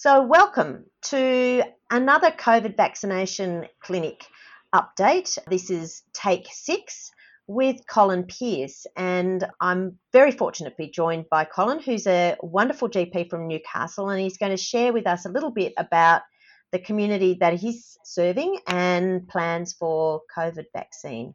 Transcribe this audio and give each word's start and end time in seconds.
So, 0.00 0.22
welcome 0.22 0.84
to 1.06 1.64
another 1.90 2.30
COVID 2.30 2.76
vaccination 2.76 3.66
clinic 3.82 4.24
update. 4.72 5.36
This 5.48 5.70
is 5.70 6.04
take 6.12 6.46
six 6.52 7.10
with 7.48 7.84
Colin 7.88 8.24
Pearce, 8.26 8.86
and 8.96 9.44
I'm 9.60 9.98
very 10.12 10.30
fortunate 10.30 10.70
to 10.70 10.76
be 10.76 10.88
joined 10.88 11.24
by 11.32 11.46
Colin, 11.46 11.80
who's 11.80 12.06
a 12.06 12.36
wonderful 12.40 12.88
GP 12.88 13.28
from 13.28 13.48
Newcastle, 13.48 14.08
and 14.08 14.20
he's 14.20 14.38
going 14.38 14.52
to 14.52 14.56
share 14.56 14.92
with 14.92 15.08
us 15.08 15.26
a 15.26 15.30
little 15.30 15.50
bit 15.50 15.72
about 15.76 16.22
the 16.70 16.78
community 16.78 17.36
that 17.40 17.54
he's 17.54 17.98
serving 18.04 18.56
and 18.68 19.26
plans 19.26 19.72
for 19.72 20.20
COVID 20.38 20.66
vaccine. 20.72 21.34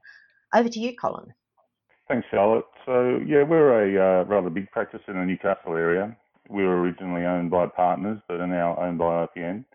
Over 0.56 0.70
to 0.70 0.80
you, 0.80 0.96
Colin. 0.96 1.34
Thanks, 2.08 2.26
Charlotte. 2.32 2.64
So, 2.86 3.20
yeah, 3.28 3.44
we're 3.44 3.94
a 3.94 4.22
uh, 4.22 4.24
rather 4.24 4.50
big 4.50 4.72
practice 4.72 5.02
in 5.10 5.16
the 5.16 5.26
Newcastle 5.26 5.76
area. 5.76 6.16
We 6.50 6.64
were 6.64 6.82
originally 6.82 7.26
owned 7.26 7.52
by 7.52 7.68
partners, 7.68 8.20
but 8.28 8.42
are 8.42 8.48
now 8.48 8.78
owned 8.78 8.98
by 8.98 9.28
IPN. 9.28 9.66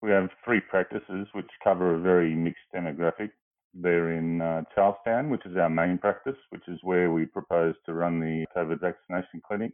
We 0.00 0.10
have 0.10 0.28
three 0.44 0.60
practices 0.60 1.26
which 1.32 1.48
cover 1.62 1.94
a 1.94 2.00
very 2.00 2.34
mixed 2.34 2.64
demographic. 2.74 3.30
They're 3.74 4.12
in 4.12 4.40
uh, 4.40 4.62
Charlestown, 4.74 5.30
which 5.30 5.44
is 5.44 5.56
our 5.56 5.68
main 5.68 5.98
practice, 5.98 6.36
which 6.50 6.68
is 6.68 6.78
where 6.82 7.10
we 7.10 7.26
propose 7.26 7.74
to 7.86 7.94
run 7.94 8.20
the 8.20 8.46
COVID 8.56 8.80
vaccination 8.80 9.42
clinic. 9.46 9.72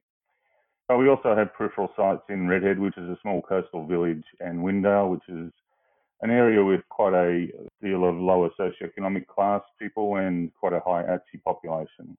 But 0.89 0.99
we 0.99 1.09
also 1.09 1.37
have 1.37 1.55
peripheral 1.55 1.93
sites 1.97 2.23
in 2.31 2.49
Redhead, 2.49 2.79
which 2.79 2.97
is 2.97 3.09
a 3.09 3.19
small 3.23 3.43
coastal 3.43 3.87
village, 3.87 4.25
and 4.41 4.61
Windale, 4.61 5.11
which 5.11 5.29
is 5.29 5.53
an 6.23 6.31
area 6.31 6.65
with 6.65 6.81
quite 6.89 7.15
a 7.15 7.47
deal 7.83 8.09
of 8.09 8.17
lower 8.17 8.51
socioeconomic 8.59 9.27
class 9.27 9.63
people 9.79 10.17
and 10.17 10.51
quite 10.59 10.73
a 10.73 10.81
high 10.81 11.03
ATSI 11.03 11.43
population. 11.45 12.17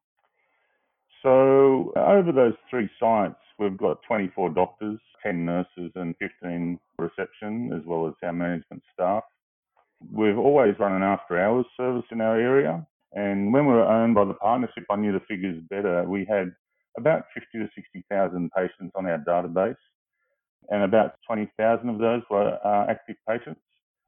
So 1.24 1.94
over 1.96 2.32
those 2.32 2.54
three 2.70 2.90
sites, 3.00 3.36
we've 3.60 3.78
got 3.78 4.00
24 4.08 4.52
doctors, 4.52 5.00
10 5.24 5.46
nurses 5.46 5.92
and 5.96 6.16
15 6.18 6.80
reception, 6.98 7.72
as 7.74 7.86
well 7.86 8.08
as 8.08 8.14
our 8.24 8.34
management 8.34 8.82
staff. 8.94 9.24
We've 10.12 10.38
always 10.38 10.74
run 10.80 10.94
an 10.94 11.04
after 11.04 11.40
hours 11.40 11.66
service 11.78 12.06
in 12.12 12.22
our 12.22 12.40
area. 12.40 12.86
And 13.14 13.54
when 13.54 13.68
we 13.68 13.74
were 13.74 13.86
owned 13.86 14.16
by 14.16 14.26
the 14.26 14.34
partnership, 14.34 14.86
I 14.90 14.96
knew 14.96 15.12
the 15.12 15.20
figures 15.28 15.62
better. 15.70 16.04
We 16.08 16.26
had 16.26 16.54
about 16.98 17.26
50 17.34 17.60
to 17.60 17.70
60,000 17.76 18.52
patients 18.52 18.92
on 18.96 19.06
our 19.06 19.20
database, 19.20 19.76
and 20.70 20.84
about 20.84 21.16
20,000 21.28 21.90
of 21.90 22.00
those 22.00 22.22
were 22.30 22.58
uh, 22.66 22.86
active 22.90 23.18
patients. 23.28 23.62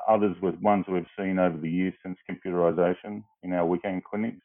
Others 0.07 0.35
were 0.41 0.51
ones 0.61 0.85
we've 0.87 1.05
seen 1.17 1.37
over 1.37 1.57
the 1.57 1.69
years 1.69 1.93
since 2.03 2.17
computerisation 2.29 3.23
in 3.43 3.53
our 3.53 3.65
weekend 3.65 4.03
clinics. 4.03 4.41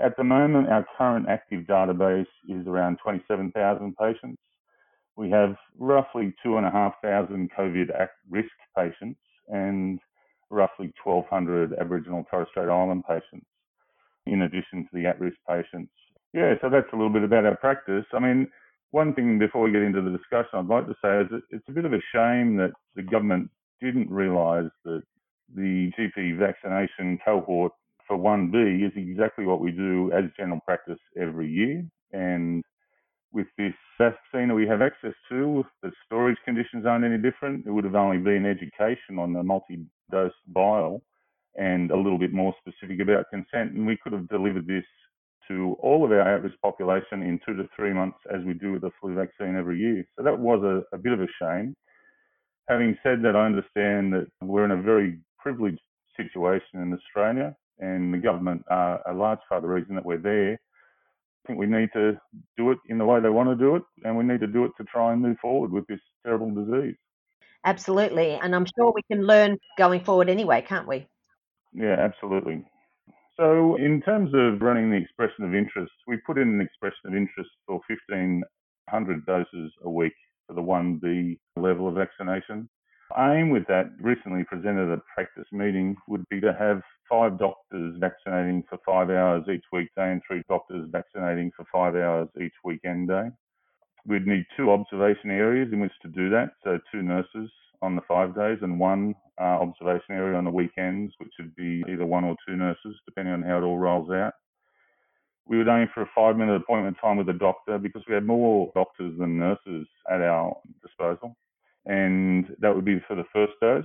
At 0.00 0.16
the 0.16 0.24
moment, 0.24 0.68
our 0.68 0.86
current 0.96 1.28
active 1.28 1.64
database 1.64 2.26
is 2.48 2.66
around 2.66 2.98
27,000 3.02 3.96
patients. 3.96 4.40
We 5.16 5.30
have 5.30 5.56
roughly 5.78 6.34
2,500 6.42 7.50
COVID 7.56 8.00
at 8.00 8.10
risk 8.30 8.50
patients 8.76 9.20
and 9.48 10.00
roughly 10.50 10.92
1,200 11.02 11.74
Aboriginal 11.78 12.24
Torres 12.30 12.48
Strait 12.50 12.68
Island 12.68 13.04
patients, 13.08 13.46
in 14.26 14.42
addition 14.42 14.84
to 14.84 14.88
the 14.92 15.06
at-risk 15.06 15.36
patients. 15.48 15.92
Yeah, 16.32 16.54
so 16.60 16.70
that's 16.70 16.86
a 16.92 16.96
little 16.96 17.12
bit 17.12 17.24
about 17.24 17.44
our 17.44 17.56
practice. 17.56 18.04
I 18.12 18.18
mean, 18.18 18.48
one 18.90 19.14
thing 19.14 19.38
before 19.38 19.62
we 19.62 19.72
get 19.72 19.82
into 19.82 20.00
the 20.00 20.16
discussion, 20.16 20.50
I'd 20.54 20.66
like 20.66 20.86
to 20.86 20.94
say 21.02 21.20
is 21.20 21.28
that 21.30 21.42
it's 21.50 21.68
a 21.68 21.72
bit 21.72 21.84
of 21.84 21.92
a 21.92 22.00
shame 22.14 22.56
that 22.56 22.72
the 22.94 23.02
government 23.02 23.50
didn't 23.80 24.10
realise 24.10 24.70
that 24.84 25.02
the 25.54 25.90
GP 25.98 26.38
vaccination 26.38 27.18
cohort 27.24 27.72
for 28.06 28.16
1B 28.16 28.86
is 28.86 28.92
exactly 28.96 29.44
what 29.44 29.60
we 29.60 29.70
do 29.72 30.10
as 30.12 30.24
general 30.36 30.60
practice 30.64 30.98
every 31.20 31.48
year. 31.50 31.84
And 32.12 32.62
with 33.32 33.46
this 33.56 33.72
vaccine 33.98 34.48
that 34.48 34.54
we 34.54 34.66
have 34.66 34.82
access 34.82 35.14
to, 35.30 35.64
the 35.82 35.90
storage 36.04 36.36
conditions 36.44 36.86
aren't 36.86 37.04
any 37.04 37.18
different. 37.18 37.66
It 37.66 37.70
would 37.70 37.84
have 37.84 37.94
only 37.94 38.18
been 38.18 38.44
education 38.46 39.18
on 39.18 39.32
the 39.32 39.42
multi 39.42 39.86
dose 40.10 40.32
vial 40.48 41.02
and 41.56 41.90
a 41.90 41.96
little 41.96 42.18
bit 42.18 42.32
more 42.32 42.54
specific 42.60 43.00
about 43.00 43.26
consent. 43.30 43.72
And 43.72 43.86
we 43.86 43.98
could 44.02 44.12
have 44.12 44.28
delivered 44.28 44.66
this 44.66 44.84
to 45.48 45.76
all 45.80 46.04
of 46.04 46.12
our 46.12 46.20
at-risk 46.20 46.54
population 46.62 47.22
in 47.22 47.40
two 47.46 47.54
to 47.54 47.68
three 47.74 47.92
months 47.92 48.18
as 48.32 48.44
we 48.44 48.54
do 48.54 48.72
with 48.72 48.82
the 48.82 48.90
flu 49.00 49.14
vaccine 49.14 49.56
every 49.56 49.78
year. 49.78 50.04
So 50.16 50.24
that 50.24 50.38
was 50.38 50.62
a, 50.62 50.96
a 50.96 50.98
bit 50.98 51.12
of 51.12 51.20
a 51.20 51.26
shame. 51.40 51.74
Having 52.68 52.96
said 53.02 53.22
that, 53.24 53.36
I 53.36 53.46
understand 53.46 54.12
that 54.12 54.28
we're 54.40 54.64
in 54.64 54.70
a 54.70 54.80
very 54.80 55.18
privileged 55.38 55.80
situation 56.16 56.80
in 56.80 56.92
Australia 56.92 57.56
and 57.82 58.14
the 58.14 58.18
government 58.18 58.62
are 58.70 59.02
a 59.10 59.12
large 59.12 59.40
part 59.48 59.58
of 59.58 59.62
the 59.62 59.68
reason 59.68 59.96
that 59.96 60.06
we're 60.06 60.16
there. 60.16 60.52
I 60.54 61.48
think 61.48 61.58
we 61.58 61.66
need 61.66 61.90
to 61.92 62.16
do 62.56 62.70
it 62.70 62.78
in 62.88 62.98
the 62.98 63.04
way 63.04 63.20
they 63.20 63.28
want 63.28 63.48
to 63.48 63.56
do 63.56 63.74
it, 63.74 63.82
and 64.04 64.16
we 64.16 64.24
need 64.24 64.40
to 64.40 64.46
do 64.46 64.64
it 64.64 64.70
to 64.78 64.84
try 64.84 65.12
and 65.12 65.20
move 65.20 65.36
forward 65.42 65.72
with 65.72 65.86
this 65.88 65.98
terrible 66.24 66.50
disease. 66.52 66.94
Absolutely, 67.64 68.38
and 68.42 68.54
I'm 68.54 68.66
sure 68.76 68.92
we 68.92 69.02
can 69.10 69.26
learn 69.26 69.58
going 69.76 70.00
forward 70.00 70.30
anyway, 70.30 70.64
can't 70.66 70.86
we? 70.86 71.06
Yeah, 71.72 71.96
absolutely. 71.98 72.64
So, 73.36 73.76
in 73.76 74.00
terms 74.02 74.30
of 74.34 74.62
running 74.62 74.90
the 74.90 74.96
expression 74.96 75.44
of 75.44 75.54
interest, 75.54 75.92
we 76.06 76.18
put 76.18 76.38
in 76.38 76.48
an 76.48 76.60
expression 76.60 77.06
of 77.06 77.14
interest 77.14 77.50
for 77.66 77.80
1,500 77.88 79.26
doses 79.26 79.72
a 79.84 79.90
week 79.90 80.12
for 80.46 80.54
the 80.54 80.62
1B 80.62 81.38
level 81.56 81.88
of 81.88 81.94
vaccination 81.94 82.68
aim 83.18 83.50
with 83.50 83.66
that, 83.68 83.90
recently 84.00 84.44
presented 84.44 84.92
at 84.92 84.98
a 84.98 85.02
practice 85.14 85.46
meeting, 85.52 85.96
would 86.08 86.28
be 86.28 86.40
to 86.40 86.52
have 86.52 86.82
five 87.08 87.38
doctors 87.38 87.96
vaccinating 87.98 88.62
for 88.68 88.78
five 88.86 89.10
hours 89.10 89.44
each 89.52 89.64
weekday 89.72 90.12
and 90.12 90.22
three 90.26 90.42
doctors 90.48 90.88
vaccinating 90.90 91.50
for 91.56 91.64
five 91.72 91.94
hours 91.94 92.28
each 92.40 92.54
weekend 92.64 93.08
day. 93.08 93.28
We'd 94.06 94.26
need 94.26 94.44
two 94.56 94.70
observation 94.70 95.30
areas 95.30 95.68
in 95.72 95.80
which 95.80 95.92
to 96.02 96.08
do 96.08 96.30
that, 96.30 96.50
so 96.64 96.78
two 96.90 97.02
nurses 97.02 97.50
on 97.82 97.96
the 97.96 98.02
five 98.08 98.34
days 98.34 98.58
and 98.62 98.78
one 98.78 99.14
uh, 99.40 99.58
observation 99.60 100.14
area 100.14 100.36
on 100.36 100.44
the 100.44 100.50
weekends, 100.50 101.12
which 101.18 101.32
would 101.38 101.54
be 101.56 101.84
either 101.88 102.06
one 102.06 102.24
or 102.24 102.36
two 102.46 102.56
nurses, 102.56 102.96
depending 103.06 103.34
on 103.34 103.42
how 103.42 103.58
it 103.58 103.62
all 103.62 103.78
rolls 103.78 104.10
out. 104.10 104.34
We 105.46 105.58
would 105.58 105.68
aim 105.68 105.88
for 105.92 106.02
a 106.02 106.10
five 106.14 106.36
minute 106.36 106.54
appointment 106.54 106.96
time 107.00 107.16
with 107.16 107.28
a 107.28 107.32
doctor 107.32 107.78
because 107.78 108.02
we 108.08 108.14
had 108.14 108.24
more 108.24 108.70
doctors 108.74 109.18
than 109.18 109.38
nurses 109.38 109.86
at 110.10 110.20
our 110.20 110.56
disposal 110.82 111.36
and 111.86 112.54
that 112.60 112.74
would 112.74 112.84
be 112.84 113.00
for 113.06 113.16
the 113.16 113.24
first 113.32 113.52
dose, 113.60 113.84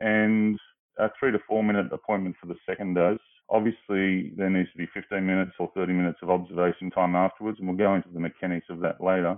and 0.00 0.58
a 0.98 1.10
three 1.18 1.32
to 1.32 1.38
four 1.48 1.62
minute 1.64 1.92
appointment 1.92 2.36
for 2.40 2.46
the 2.46 2.56
second 2.66 2.94
dose. 2.94 3.18
Obviously, 3.48 4.32
there 4.36 4.50
needs 4.50 4.70
to 4.72 4.78
be 4.78 4.86
15 4.94 5.24
minutes 5.26 5.52
or 5.58 5.70
30 5.74 5.92
minutes 5.92 6.18
of 6.22 6.30
observation 6.30 6.90
time 6.90 7.16
afterwards, 7.16 7.58
and 7.58 7.66
we'll 7.66 7.76
go 7.76 7.94
into 7.94 8.08
the 8.12 8.20
mechanics 8.20 8.66
of 8.70 8.80
that 8.80 9.00
later. 9.02 9.36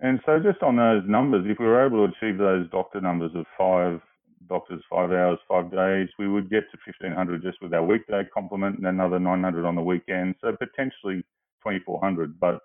And 0.00 0.20
so, 0.26 0.38
just 0.38 0.62
on 0.62 0.76
those 0.76 1.02
numbers, 1.08 1.44
if 1.48 1.58
we 1.58 1.66
were 1.66 1.84
able 1.84 2.06
to 2.06 2.12
achieve 2.12 2.38
those 2.38 2.70
doctor 2.70 3.00
numbers 3.00 3.32
of 3.34 3.46
five 3.56 4.00
doctors, 4.48 4.82
five 4.88 5.10
hours, 5.10 5.38
five 5.48 5.70
days, 5.70 6.08
we 6.18 6.28
would 6.28 6.50
get 6.50 6.70
to 6.70 6.78
1500 6.86 7.42
just 7.42 7.60
with 7.60 7.74
our 7.74 7.84
weekday 7.84 8.22
complement 8.32 8.76
and 8.78 8.86
another 8.86 9.18
900 9.18 9.66
on 9.66 9.74
the 9.74 9.82
weekend. 9.82 10.36
So, 10.40 10.52
potentially 10.52 11.24
2400. 11.64 12.38
But 12.38 12.60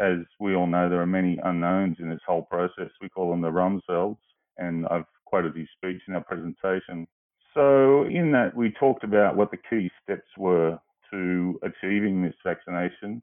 as 0.00 0.18
we 0.38 0.54
all 0.54 0.66
know, 0.66 0.88
there 0.88 1.00
are 1.00 1.06
many 1.06 1.38
unknowns 1.44 1.96
in 2.00 2.10
this 2.10 2.20
whole 2.26 2.42
process. 2.42 2.90
We 3.00 3.08
call 3.08 3.30
them 3.30 3.40
the 3.40 3.50
Rumsfelds, 3.50 4.18
and 4.58 4.86
I've 4.88 5.06
quoted 5.24 5.56
his 5.56 5.68
speech 5.76 6.02
in 6.08 6.14
our 6.14 6.24
presentation. 6.24 7.06
So, 7.54 8.04
in 8.04 8.32
that, 8.32 8.54
we 8.54 8.70
talked 8.78 9.04
about 9.04 9.36
what 9.36 9.50
the 9.50 9.56
key 9.56 9.90
steps 10.02 10.28
were 10.36 10.78
to 11.10 11.58
achieving 11.62 12.22
this 12.22 12.34
vaccination. 12.44 13.22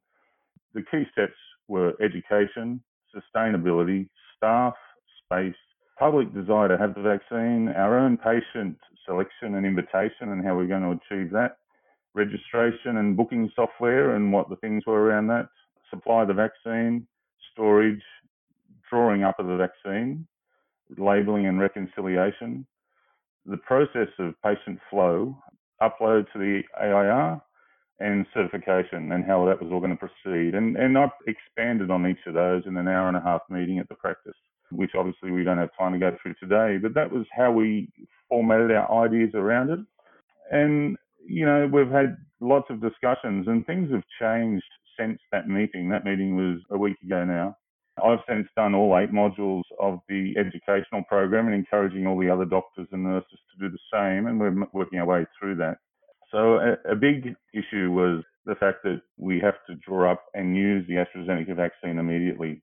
The 0.74 0.82
key 0.90 1.04
steps 1.12 1.38
were 1.68 1.94
education, 2.02 2.82
sustainability, 3.16 4.10
staff, 4.36 4.74
space, 5.24 5.56
public 6.00 6.34
desire 6.34 6.68
to 6.68 6.78
have 6.78 6.96
the 6.96 7.02
vaccine, 7.02 7.70
our 7.70 8.00
own 8.00 8.18
patient 8.18 8.78
selection 9.06 9.56
and 9.56 9.66
invitation, 9.66 10.30
and 10.30 10.44
how 10.44 10.56
we're 10.56 10.68
going 10.68 10.82
to 10.82 11.00
achieve 11.16 11.32
that, 11.32 11.58
registration 12.16 12.98
and 12.98 13.16
booking 13.16 13.52
software, 13.56 14.16
and 14.16 14.34
what 14.34 14.50
the 14.50 14.56
things 14.58 14.84
were 14.88 15.02
around 15.04 15.28
that, 15.28 15.48
supply 15.94 16.26
the 16.26 16.34
vaccine, 16.34 17.08
storage, 17.52 18.02
drawing 18.90 19.24
up 19.24 19.40
of 19.40 19.48
the 19.48 19.58
vaccine, 19.58 20.28
labeling 20.98 21.48
and 21.48 21.60
reconciliation, 21.60 22.66
the 23.46 23.58
process 23.58 24.08
of 24.20 24.34
patient 24.44 24.80
flow, 24.90 25.38
upload 25.82 26.32
to 26.32 26.40
the 26.40 26.62
AIR, 26.82 27.42
and 28.00 28.26
certification 28.34 29.12
and 29.12 29.24
how 29.24 29.46
that 29.46 29.62
was 29.62 29.72
all 29.72 29.80
going 29.80 29.96
to 29.96 29.98
proceed. 29.98 30.56
And, 30.56 30.76
and 30.76 30.98
I 30.98 31.10
expanded 31.28 31.92
on 31.92 32.08
each 32.08 32.26
of 32.28 32.34
those 32.34 32.64
in 32.66 32.76
an 32.78 32.88
hour 32.88 33.08
and 33.08 33.18
a 33.18 33.22
half 33.22 33.42
meeting 33.50 33.80
at 33.80 33.88
the 33.88 33.96
practice, 33.96 34.36
which 34.72 34.92
obviously 34.98 35.32
we 35.32 35.44
don't 35.44 35.58
have 35.58 35.70
time 35.78 35.94
to 35.94 36.00
go 36.00 36.16
through 36.22 36.34
today, 36.40 36.78
but 36.82 36.94
that 36.96 37.12
was 37.12 37.26
how 37.36 37.52
we 37.52 37.90
formatted 38.30 38.72
our 38.72 39.06
ideas 39.06 39.32
around 39.36 39.70
it. 39.70 39.80
And, 40.52 40.98
you 41.26 41.46
know, 41.46 41.70
we've 41.72 41.90
had 41.90 42.18
lots 42.42 42.66
of 42.70 42.82
discussions 42.82 43.48
and 43.48 43.66
things 43.66 43.92
have 43.92 44.04
changed 44.20 44.66
since 45.00 45.20
that 45.32 45.48
meeting. 45.48 45.90
That 45.90 46.06
meeting 46.06 46.36
was 46.36 46.62
a 46.72 46.78
week 46.78 46.98
ago 47.04 47.24
now. 47.24 47.58
I've 48.04 48.20
since 48.28 48.48
done 48.56 48.74
all 48.74 48.98
eight 48.98 49.12
modules 49.12 49.64
of 49.80 50.00
the 50.10 50.34
educational 50.38 51.04
program 51.08 51.46
and 51.46 51.56
encouraging 51.56 52.08
all 52.08 52.20
the 52.20 52.30
other 52.30 52.46
doctors 52.46 52.88
and 52.92 53.04
nurses 53.04 53.40
to 53.52 53.70
do 53.70 53.70
the 53.70 53.80
same, 53.94 54.28
and 54.28 54.40
we're 54.40 54.68
working 54.74 55.00
our 55.00 55.06
way 55.06 55.26
through 55.40 55.56
that. 55.58 55.78
So, 56.32 56.56
a, 56.56 56.92
a 56.92 56.96
big 56.96 57.36
issue 57.54 57.92
was 57.92 58.24
the 58.46 58.56
fact 58.56 58.84
that 58.84 59.02
we 59.18 59.40
have 59.40 59.56
to 59.68 59.76
draw 59.76 60.12
up 60.12 60.26
and 60.34 60.58
use 60.58 60.86
the 60.88 60.96
AstraZeneca 60.96 61.56
vaccine 61.56 62.00
immediately. 62.00 62.62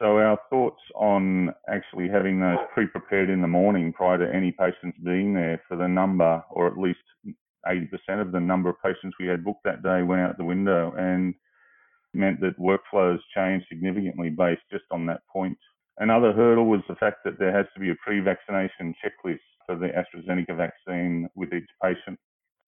So 0.00 0.18
our 0.18 0.38
thoughts 0.48 0.80
on 0.94 1.52
actually 1.68 2.08
having 2.08 2.40
those 2.40 2.58
pre-prepared 2.72 3.30
in 3.30 3.40
the 3.42 3.48
morning 3.48 3.92
prior 3.92 4.18
to 4.18 4.32
any 4.32 4.52
patients 4.52 4.96
being 5.04 5.34
there 5.34 5.60
for 5.66 5.76
the 5.76 5.88
number, 5.88 6.42
or 6.50 6.68
at 6.68 6.78
least 6.78 7.00
80% 7.66 8.20
of 8.20 8.30
the 8.30 8.40
number 8.40 8.68
of 8.68 8.76
patients 8.82 9.16
we 9.18 9.26
had 9.26 9.44
booked 9.44 9.64
that 9.64 9.82
day 9.82 10.02
went 10.02 10.22
out 10.22 10.38
the 10.38 10.44
window 10.44 10.94
and 10.96 11.34
meant 12.14 12.40
that 12.40 12.58
workflows 12.58 13.18
changed 13.34 13.66
significantly 13.68 14.30
based 14.30 14.62
just 14.70 14.84
on 14.90 15.06
that 15.06 15.20
point. 15.32 15.58
Another 15.98 16.32
hurdle 16.32 16.66
was 16.66 16.80
the 16.88 16.94
fact 16.94 17.18
that 17.24 17.38
there 17.38 17.56
has 17.56 17.66
to 17.74 17.80
be 17.80 17.90
a 17.90 17.94
pre-vaccination 18.04 18.94
checklist 19.04 19.40
for 19.66 19.76
the 19.76 19.88
AstraZeneca 19.88 20.56
vaccine 20.56 21.28
with 21.34 21.52
each 21.52 21.68
patient. 21.82 22.18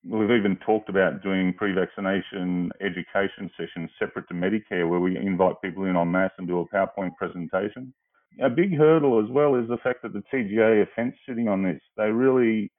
We've 0.04 0.30
even 0.30 0.56
talked 0.64 0.88
about 0.88 1.22
doing 1.22 1.54
pre-vaccination 1.54 2.72
education 2.80 3.50
sessions 3.56 3.90
separate 3.98 4.26
to 4.28 4.34
Medicare 4.34 4.88
where 4.88 5.00
we 5.00 5.16
invite 5.16 5.60
people 5.62 5.84
in 5.84 5.96
en 5.96 6.10
masse 6.10 6.32
and 6.38 6.48
do 6.48 6.60
a 6.60 6.68
PowerPoint 6.68 7.14
presentation. 7.16 7.92
A 8.42 8.48
big 8.48 8.76
hurdle 8.76 9.22
as 9.22 9.30
well 9.30 9.56
is 9.56 9.68
the 9.68 9.76
fact 9.78 10.02
that 10.02 10.12
the 10.12 10.22
TGA 10.32 10.86
are 10.86 11.14
sitting 11.28 11.48
on 11.48 11.62
this. 11.62 11.80
They 11.96 12.10
really 12.10 12.72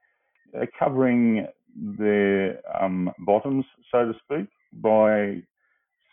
are 0.56 0.68
covering 0.80 1.48
their 1.76 2.60
um, 2.82 3.12
bottoms, 3.20 3.66
so 3.92 4.12
to 4.12 4.14
speak, 4.24 4.50
by 4.74 5.44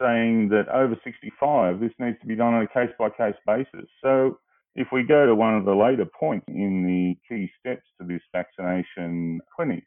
saying 0.00 0.48
that 0.50 0.68
over 0.72 0.96
65, 1.04 1.80
this 1.80 1.92
needs 1.98 2.18
to 2.20 2.26
be 2.26 2.36
done 2.36 2.54
on 2.54 2.62
a 2.62 2.68
case 2.68 2.94
by 2.98 3.10
case 3.10 3.36
basis. 3.46 3.88
So 4.02 4.38
if 4.74 4.88
we 4.92 5.02
go 5.02 5.26
to 5.26 5.34
one 5.34 5.56
of 5.56 5.64
the 5.64 5.74
later 5.74 6.06
points 6.06 6.46
in 6.48 6.84
the 6.86 7.16
key 7.28 7.50
steps 7.58 7.86
to 8.00 8.06
this 8.06 8.22
vaccination 8.32 9.40
clinic, 9.54 9.84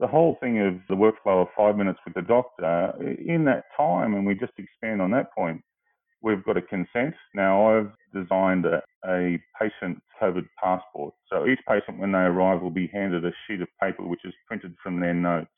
the 0.00 0.06
whole 0.06 0.36
thing 0.40 0.60
of 0.60 0.74
the 0.88 0.94
workflow 0.94 1.42
of 1.42 1.48
five 1.56 1.76
minutes 1.76 1.98
with 2.04 2.14
the 2.14 2.22
doctor, 2.22 2.92
in 3.18 3.44
that 3.44 3.64
time, 3.76 4.14
and 4.14 4.26
we 4.26 4.34
just 4.34 4.52
expand 4.58 5.00
on 5.00 5.10
that 5.12 5.32
point, 5.32 5.62
we've 6.24 6.44
got 6.44 6.56
a 6.56 6.62
consent. 6.62 7.14
Now, 7.34 7.68
I've 7.68 7.92
designed 8.12 8.66
a, 8.66 8.82
a, 9.06 9.38
patient 9.60 10.02
COVID 10.20 10.46
passport. 10.62 11.14
So 11.30 11.46
each 11.46 11.60
patient, 11.68 11.98
when 11.98 12.12
they 12.12 12.18
arrive, 12.18 12.62
will 12.62 12.70
be 12.70 12.90
handed 12.92 13.24
a 13.24 13.32
sheet 13.46 13.60
of 13.60 13.68
paper 13.80 14.02
which 14.04 14.24
is 14.24 14.34
printed 14.48 14.74
from 14.82 15.00
their 15.00 15.14
notes. 15.14 15.50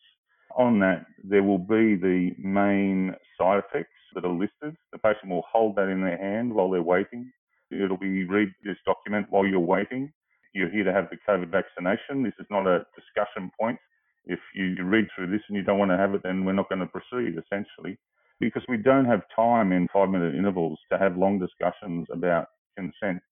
On 0.57 0.79
that, 0.81 1.07
there 1.23 1.43
will 1.43 1.59
be 1.59 1.97
the 1.97 2.31
main 2.39 3.15
side 3.39 3.59
effects 3.59 3.91
that 4.15 4.25
are 4.25 4.33
listed. 4.33 4.77
The 4.93 4.99
patient 4.99 5.31
will 5.31 5.45
hold 5.51 5.77
that 5.77 5.89
in 5.89 6.01
their 6.01 6.19
hand 6.19 6.53
while 6.55 6.71
they're 6.71 6.83
waiting. 6.83 7.31
It'll 7.71 7.99
be 7.99 8.25
read 8.25 8.49
this 8.65 8.79
document 8.87 9.27
while 9.31 9.47
you're 9.47 9.61
waiting. 9.61 10.13
You're 10.55 10.71
here 10.71 10.85
to 10.85 10.93
have 10.93 11.11
the 11.11 11.19
COVID 11.29 11.51
vaccination. 11.51 12.23
This 12.23 12.33
is 12.41 12.47
not 12.51 12.67
a 12.67 12.87
discussion 12.97 13.51
point 13.59 13.79
if 14.27 14.41
you 14.55 14.77
read 14.85 15.07
through 15.15 15.31
this 15.31 15.41
and 15.49 15.57
you 15.57 15.63
don't 15.63 15.79
want 15.79 15.91
to 15.91 15.97
have 15.97 16.15
it, 16.15 16.23
then 16.23 16.45
we're 16.45 16.53
not 16.53 16.69
going 16.69 16.81
to 16.81 16.87
proceed, 16.87 17.39
essentially, 17.39 17.97
because 18.41 18.63
we 18.69 18.77
don't 18.77 19.05
have 19.05 19.23
time 19.35 19.73
in 19.73 19.89
five 19.93 20.09
minute 20.09 20.35
intervals 20.35 20.79
to 20.91 20.99
have 20.99 21.17
long 21.17 21.39
discussions 21.39 22.07
about 22.13 22.49
consent. 22.77 23.23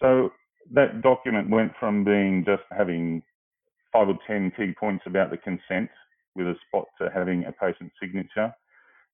So 0.00 0.30
that 0.72 1.02
document 1.02 1.50
went 1.50 1.72
from 1.78 2.04
being 2.04 2.44
just 2.46 2.62
having 2.76 3.22
five 3.92 4.08
or 4.08 4.18
10 4.26 4.52
key 4.56 4.72
points 4.78 5.04
about 5.06 5.30
the 5.30 5.36
consent 5.36 5.90
with 6.34 6.46
a 6.46 6.54
spot 6.66 6.86
to 7.00 7.10
having 7.14 7.44
a 7.44 7.52
patient 7.52 7.92
signature. 8.00 8.52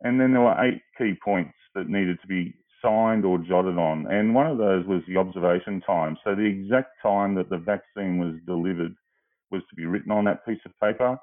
And 0.03 0.21
then 0.21 0.33
there 0.33 0.41
were 0.41 0.65
eight 0.65 0.83
key 0.97 1.15
points 1.23 1.55
that 1.75 1.89
needed 1.89 2.19
to 2.23 2.27
be 2.27 2.55
signed 2.83 3.25
or 3.25 3.39
jotted 3.39 3.79
on. 3.79 4.07
And 4.11 4.35
one 4.35 4.47
of 4.47 4.59
those 4.59 4.87
was 4.87 5.03
the 5.07 5.19
observation 5.19 5.83
time. 5.83 6.17
So 6.25 6.35
the 6.35 6.43
exact 6.43 6.93
time 7.03 7.35
that 7.35 7.51
the 7.51 7.59
vaccine 7.59 8.19
was 8.19 8.35
delivered 8.47 8.95
was 9.51 9.63
to 9.69 9.77
be 9.77 9.87
written 9.87 10.13
on 10.13 10.25
that 10.25 10.47
piece 10.47 10.61
of 10.65 10.73
paper. 10.81 11.19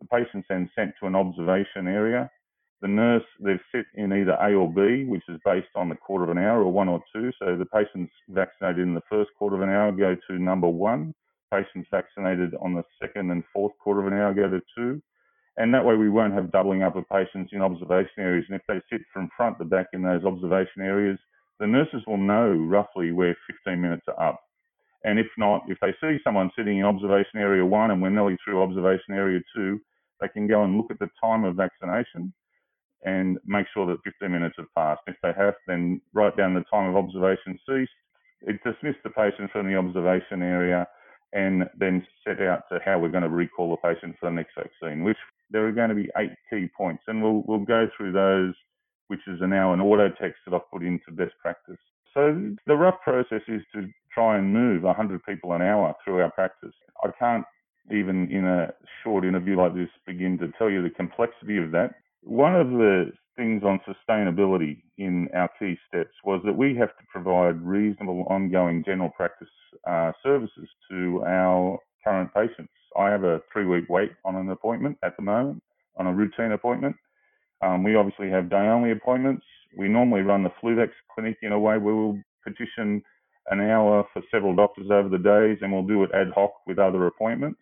The 0.00 0.06
patient's 0.06 0.46
then 0.48 0.70
sent 0.76 0.94
to 1.00 1.06
an 1.06 1.16
observation 1.16 1.88
area. 1.88 2.30
The 2.80 2.88
nurse, 2.88 3.24
they've 3.40 3.60
sit 3.74 3.86
in 3.94 4.12
either 4.12 4.38
A 4.40 4.54
or 4.54 4.72
B, 4.72 5.04
which 5.04 5.24
is 5.28 5.38
based 5.44 5.68
on 5.74 5.90
the 5.90 5.96
quarter 5.96 6.24
of 6.24 6.30
an 6.30 6.38
hour 6.38 6.62
or 6.62 6.72
one 6.72 6.88
or 6.88 7.02
two. 7.14 7.30
So 7.38 7.56
the 7.56 7.66
patients 7.66 8.12
vaccinated 8.28 8.80
in 8.80 8.94
the 8.94 9.02
first 9.10 9.30
quarter 9.36 9.56
of 9.56 9.62
an 9.62 9.68
hour 9.68 9.92
go 9.92 10.16
to 10.28 10.38
number 10.38 10.68
one. 10.68 11.14
Patients 11.52 11.88
vaccinated 11.90 12.54
on 12.62 12.74
the 12.74 12.84
second 13.00 13.30
and 13.30 13.42
fourth 13.52 13.72
quarter 13.78 14.00
of 14.00 14.06
an 14.06 14.14
hour 14.14 14.32
go 14.32 14.48
to 14.48 14.62
two. 14.76 15.02
And 15.60 15.74
that 15.74 15.84
way 15.84 15.94
we 15.94 16.08
won't 16.08 16.32
have 16.32 16.50
doubling 16.50 16.82
up 16.82 16.96
of 16.96 17.06
patients 17.10 17.50
in 17.52 17.60
observation 17.60 18.16
areas. 18.16 18.46
And 18.48 18.58
if 18.58 18.62
they 18.66 18.80
sit 18.90 19.04
from 19.12 19.28
front 19.36 19.58
to 19.58 19.66
back 19.66 19.88
in 19.92 20.00
those 20.00 20.24
observation 20.24 20.80
areas, 20.80 21.18
the 21.58 21.66
nurses 21.66 22.02
will 22.06 22.16
know 22.16 22.52
roughly 22.52 23.12
where 23.12 23.36
15 23.46 23.78
minutes 23.78 24.06
are 24.08 24.30
up. 24.30 24.40
And 25.04 25.18
if 25.18 25.26
not, 25.36 25.64
if 25.68 25.76
they 25.82 25.92
see 26.00 26.16
someone 26.24 26.50
sitting 26.56 26.78
in 26.78 26.86
observation 26.86 27.40
area 27.40 27.62
one 27.66 27.90
and 27.90 28.00
we're 28.00 28.08
nearly 28.08 28.38
through 28.42 28.62
observation 28.62 29.12
area 29.12 29.40
two, 29.54 29.78
they 30.22 30.28
can 30.28 30.48
go 30.48 30.64
and 30.64 30.78
look 30.78 30.90
at 30.90 30.98
the 30.98 31.10
time 31.22 31.44
of 31.44 31.56
vaccination 31.56 32.32
and 33.04 33.36
make 33.44 33.66
sure 33.74 33.84
that 33.84 33.98
15 34.02 34.32
minutes 34.32 34.54
have 34.56 34.74
passed. 34.74 35.02
If 35.08 35.16
they 35.22 35.32
have, 35.36 35.54
then 35.66 36.00
write 36.14 36.38
down 36.38 36.54
the 36.54 36.64
time 36.72 36.88
of 36.88 36.96
observation 36.96 37.58
ceased. 37.68 37.92
It 38.40 38.64
dismissed 38.64 39.02
the 39.04 39.10
patient 39.10 39.50
from 39.52 39.66
the 39.66 39.76
observation 39.76 40.40
area 40.40 40.88
and 41.34 41.64
then 41.78 42.06
set 42.26 42.40
out 42.40 42.62
to 42.72 42.78
how 42.82 42.98
we're 42.98 43.10
going 43.10 43.24
to 43.24 43.28
recall 43.28 43.70
the 43.70 43.88
patient 43.88 44.16
for 44.18 44.30
the 44.30 44.36
next 44.36 44.54
vaccine, 44.56 45.04
which 45.04 45.18
there 45.50 45.66
are 45.66 45.72
going 45.72 45.88
to 45.88 45.94
be 45.94 46.10
eight 46.16 46.32
key 46.48 46.68
points. 46.76 47.02
And 47.06 47.22
we'll, 47.22 47.42
we'll 47.46 47.64
go 47.64 47.88
through 47.96 48.12
those, 48.12 48.54
which 49.08 49.20
is 49.26 49.40
now 49.40 49.72
an 49.72 49.80
auto 49.80 50.08
text 50.20 50.40
that 50.46 50.54
I've 50.54 50.70
put 50.72 50.82
into 50.82 51.10
best 51.10 51.32
practice. 51.40 51.78
So 52.14 52.54
the 52.66 52.74
rough 52.74 53.00
process 53.02 53.42
is 53.48 53.62
to 53.74 53.88
try 54.12 54.38
and 54.38 54.52
move 54.52 54.82
100 54.82 55.22
people 55.24 55.52
an 55.52 55.62
hour 55.62 55.94
through 56.04 56.20
our 56.20 56.30
practice. 56.30 56.74
I 57.02 57.10
can't 57.18 57.44
even 57.90 58.30
in 58.30 58.44
a 58.44 58.72
short 59.02 59.24
interview 59.24 59.56
like 59.56 59.74
this 59.74 59.88
begin 60.06 60.38
to 60.38 60.52
tell 60.58 60.70
you 60.70 60.82
the 60.82 60.90
complexity 60.90 61.58
of 61.58 61.70
that. 61.72 61.94
One 62.22 62.54
of 62.54 62.70
the 62.70 63.12
things 63.36 63.62
on 63.64 63.80
sustainability 63.88 64.82
in 64.98 65.28
our 65.34 65.48
key 65.58 65.76
steps 65.88 66.14
was 66.24 66.42
that 66.44 66.56
we 66.56 66.76
have 66.76 66.90
to 66.90 67.04
provide 67.10 67.60
reasonable 67.62 68.26
ongoing 68.28 68.84
general 68.84 69.10
practice 69.10 69.48
uh, 69.88 70.12
services 70.22 70.68
to 70.90 71.22
our 71.26 71.78
current 72.04 72.32
patients. 72.34 72.72
I 72.98 73.08
have 73.10 73.24
a 73.24 73.40
three 73.52 73.66
week 73.66 73.84
wait 73.88 74.12
on 74.24 74.36
an 74.36 74.50
appointment 74.50 74.98
at 75.02 75.16
the 75.16 75.22
moment, 75.22 75.62
on 75.96 76.06
a 76.06 76.12
routine 76.12 76.52
appointment. 76.52 76.96
Um, 77.62 77.82
we 77.82 77.96
obviously 77.96 78.30
have 78.30 78.50
day 78.50 78.56
only 78.56 78.92
appointments. 78.92 79.44
We 79.76 79.88
normally 79.88 80.22
run 80.22 80.42
the 80.42 80.52
Fluvax 80.62 80.90
clinic 81.14 81.38
in 81.42 81.52
a 81.52 81.58
way 81.58 81.78
where 81.78 81.94
we'll 81.94 82.18
petition 82.44 83.02
an 83.50 83.60
hour 83.60 84.04
for 84.12 84.22
several 84.30 84.54
doctors 84.54 84.90
over 84.90 85.08
the 85.08 85.18
days 85.18 85.58
and 85.60 85.72
we'll 85.72 85.86
do 85.86 86.02
it 86.04 86.10
ad 86.14 86.28
hoc 86.34 86.52
with 86.66 86.78
other 86.78 87.06
appointments. 87.06 87.60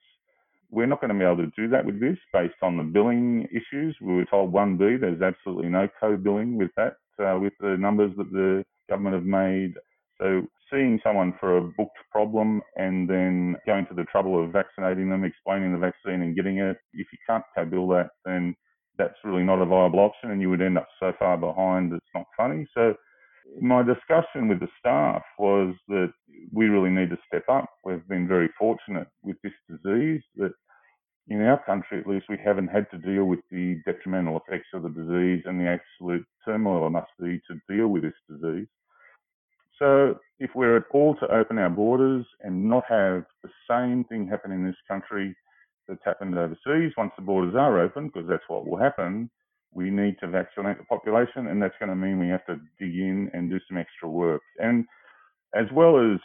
We're 0.70 0.86
not 0.86 1.00
going 1.00 1.12
to 1.12 1.18
be 1.18 1.24
able 1.24 1.36
to 1.36 1.52
do 1.56 1.68
that 1.68 1.84
with 1.84 1.98
this 2.00 2.18
based 2.32 2.62
on 2.62 2.76
the 2.76 2.82
billing 2.82 3.48
issues. 3.50 3.96
We 4.00 4.14
were 4.14 4.26
told 4.26 4.52
1B, 4.52 5.00
there's 5.00 5.22
absolutely 5.22 5.70
no 5.70 5.88
co-billing 5.98 6.58
with 6.58 6.70
that, 6.76 6.96
uh, 7.18 7.38
with 7.38 7.54
the 7.60 7.76
numbers 7.78 8.12
that 8.18 8.30
the 8.32 8.64
government 8.88 9.14
have 9.14 9.24
made. 9.24 9.74
So 10.18 10.42
seeing 10.70 11.00
someone 11.02 11.34
for 11.40 11.58
a 11.58 11.62
booked 11.62 11.98
problem 12.10 12.62
and 12.76 13.08
then 13.08 13.56
going 13.66 13.86
to 13.86 13.94
the 13.94 14.04
trouble 14.04 14.42
of 14.42 14.52
vaccinating 14.52 15.08
them, 15.10 15.24
explaining 15.24 15.72
the 15.72 15.78
vaccine 15.78 16.22
and 16.22 16.36
getting 16.36 16.58
it, 16.58 16.76
if 16.92 17.06
you 17.12 17.18
can't 17.28 17.44
co-bill 17.56 17.88
that, 17.88 18.10
then 18.24 18.54
that's 18.96 19.14
really 19.24 19.44
not 19.44 19.62
a 19.62 19.66
viable 19.66 20.00
option 20.00 20.30
and 20.30 20.40
you 20.40 20.50
would 20.50 20.62
end 20.62 20.76
up 20.76 20.88
so 20.98 21.12
far 21.18 21.36
behind 21.36 21.92
it's 21.92 22.04
not 22.14 22.24
funny. 22.36 22.66
So 22.74 22.94
my 23.60 23.82
discussion 23.82 24.48
with 24.48 24.60
the 24.60 24.68
staff 24.78 25.22
was 25.38 25.74
that 25.88 26.12
we 26.52 26.66
really 26.66 26.90
need 26.90 27.10
to 27.10 27.18
step 27.26 27.44
up. 27.48 27.70
We've 27.84 28.06
been 28.08 28.28
very 28.28 28.48
fortunate 28.58 29.08
with 29.22 29.36
this 29.42 29.52
disease 29.68 30.22
that 30.36 30.52
in 31.30 31.42
our 31.42 31.62
country, 31.64 32.00
at 32.00 32.06
least, 32.06 32.26
we 32.28 32.38
haven't 32.42 32.68
had 32.68 32.90
to 32.90 32.98
deal 32.98 33.24
with 33.24 33.40
the 33.50 33.80
detrimental 33.84 34.38
effects 34.40 34.68
of 34.72 34.82
the 34.82 34.88
disease 34.88 35.42
and 35.44 35.60
the 35.60 35.78
absolute 35.78 36.24
turmoil 36.44 36.86
it 36.86 36.90
must 36.90 37.10
be 37.20 37.40
to 37.50 37.74
deal 37.74 37.88
with 37.88 38.02
this 38.02 38.14
disease. 38.30 38.66
So, 39.78 40.18
if 40.38 40.50
we're 40.54 40.76
at 40.76 40.84
all 40.92 41.14
to 41.16 41.32
open 41.32 41.58
our 41.58 41.70
borders 41.70 42.26
and 42.40 42.68
not 42.68 42.84
have 42.88 43.24
the 43.42 43.50
same 43.70 44.04
thing 44.04 44.28
happen 44.28 44.52
in 44.52 44.64
this 44.64 44.76
country 44.86 45.36
that's 45.86 46.00
happened 46.04 46.36
overseas, 46.36 46.92
once 46.96 47.12
the 47.16 47.22
borders 47.22 47.54
are 47.56 47.80
open, 47.80 48.08
because 48.08 48.28
that's 48.28 48.42
what 48.48 48.66
will 48.66 48.78
happen, 48.78 49.30
we 49.72 49.90
need 49.90 50.16
to 50.20 50.28
vaccinate 50.28 50.78
the 50.78 50.84
population, 50.84 51.48
and 51.48 51.62
that's 51.62 51.74
going 51.78 51.90
to 51.90 51.96
mean 51.96 52.18
we 52.18 52.28
have 52.28 52.44
to 52.46 52.56
dig 52.78 52.94
in 52.94 53.30
and 53.32 53.50
do 53.50 53.58
some 53.68 53.76
extra 53.76 54.08
work. 54.08 54.42
And 54.58 54.84
as 55.54 55.66
well 55.72 55.98
as 55.98 56.18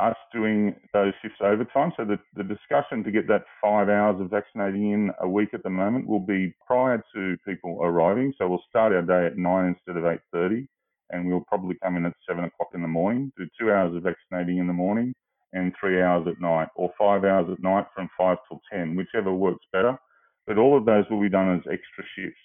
us 0.00 0.16
doing 0.32 0.74
those 0.92 1.12
shifts 1.20 1.38
overtime, 1.42 1.92
so 1.96 2.04
the, 2.04 2.18
the 2.34 2.44
discussion 2.44 3.04
to 3.04 3.10
get 3.10 3.28
that 3.28 3.44
five 3.62 3.88
hours 3.88 4.20
of 4.20 4.30
vaccinating 4.30 4.92
in 4.92 5.10
a 5.20 5.28
week 5.28 5.50
at 5.52 5.62
the 5.62 5.70
moment 5.70 6.06
will 6.06 6.20
be 6.20 6.54
prior 6.66 7.02
to 7.14 7.36
people 7.46 7.78
arriving. 7.82 8.32
So 8.38 8.48
we'll 8.48 8.64
start 8.68 8.92
our 8.92 9.02
day 9.02 9.26
at 9.26 9.36
nine 9.36 9.74
instead 9.74 9.98
of 9.98 10.10
eight 10.10 10.20
thirty, 10.32 10.66
and 11.10 11.26
we'll 11.26 11.44
probably 11.48 11.76
come 11.82 11.96
in 11.96 12.06
at 12.06 12.14
seven 12.28 12.44
o'clock 12.44 12.70
in 12.74 12.82
the 12.82 12.88
morning. 12.88 13.32
Do 13.36 13.46
two 13.58 13.72
hours 13.72 13.94
of 13.94 14.02
vaccinating 14.02 14.58
in 14.58 14.66
the 14.66 14.72
morning 14.72 15.14
and 15.52 15.72
three 15.78 16.00
hours 16.00 16.26
at 16.28 16.40
night, 16.40 16.68
or 16.76 16.92
five 16.98 17.24
hours 17.24 17.48
at 17.50 17.62
night 17.62 17.86
from 17.94 18.08
five 18.16 18.38
till 18.48 18.60
ten, 18.72 18.94
whichever 18.94 19.32
works 19.32 19.64
better. 19.72 19.98
But 20.46 20.58
all 20.58 20.76
of 20.76 20.84
those 20.84 21.04
will 21.10 21.20
be 21.20 21.28
done 21.28 21.54
as 21.54 21.72
extra 21.72 22.04
shifts. 22.16 22.38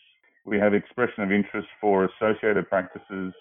We 0.45 0.59
have 0.59 0.73
expression 0.73 1.23
of 1.23 1.31
interest 1.31 1.67
for 1.81 2.05
associated 2.05 2.69
practices 2.69 3.33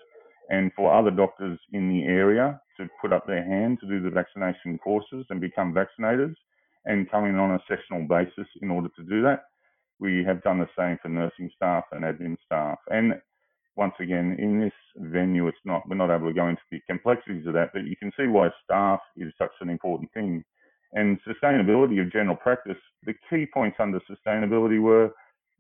and 0.50 0.71
for 0.75 0.95
other 0.95 1.11
doctors 1.11 1.59
in 1.73 1.88
the 1.88 2.04
area 2.04 2.61
to 2.78 2.88
put 3.00 3.12
up 3.12 3.26
their 3.26 3.45
hand 3.45 3.78
to 3.81 3.87
do 3.87 4.00
the 4.00 4.11
vaccination 4.11 4.78
courses 4.78 5.25
and 5.31 5.40
become 5.40 5.75
vaccinators 5.75 6.35
and 6.85 7.11
come 7.11 7.25
in 7.25 7.37
on 7.37 7.52
a 7.52 7.62
sessional 7.69 8.07
basis 8.07 8.49
in 8.61 8.71
order 8.71 8.88
to 8.97 9.02
do 9.04 9.23
that. 9.23 9.45
We 10.00 10.25
have 10.25 10.43
done 10.43 10.59
the 10.59 10.69
same 10.76 10.99
for 11.00 11.09
nursing 11.09 11.50
staff 11.57 11.85
and 11.93 12.04
admin 12.04 12.37
staff. 12.45 12.78
And 12.90 13.14
once 13.76 13.95
again, 14.00 14.37
in 14.38 14.61
this 14.61 14.73
venue, 14.97 15.49
it's 15.49 15.59
not, 15.64 15.83
we're 15.88 15.97
not 15.97 16.14
able 16.14 16.28
to 16.28 16.35
go 16.35 16.49
into 16.49 16.62
the 16.71 16.81
complexities 16.88 17.47
of 17.47 17.54
that, 17.54 17.71
but 17.73 17.85
you 17.85 17.97
can 17.97 18.12
see 18.16 18.26
why 18.26 18.49
staff 18.64 19.00
is 19.16 19.33
such 19.38 19.50
an 19.61 19.69
important 19.69 20.11
thing. 20.12 20.45
And 20.93 21.19
sustainability 21.26 22.00
of 22.00 22.12
general 22.12 22.37
practice, 22.37 22.76
the 23.04 23.14
key 23.28 23.47
points 23.52 23.78
under 23.81 24.00
sustainability 24.00 24.81
were 24.81 25.11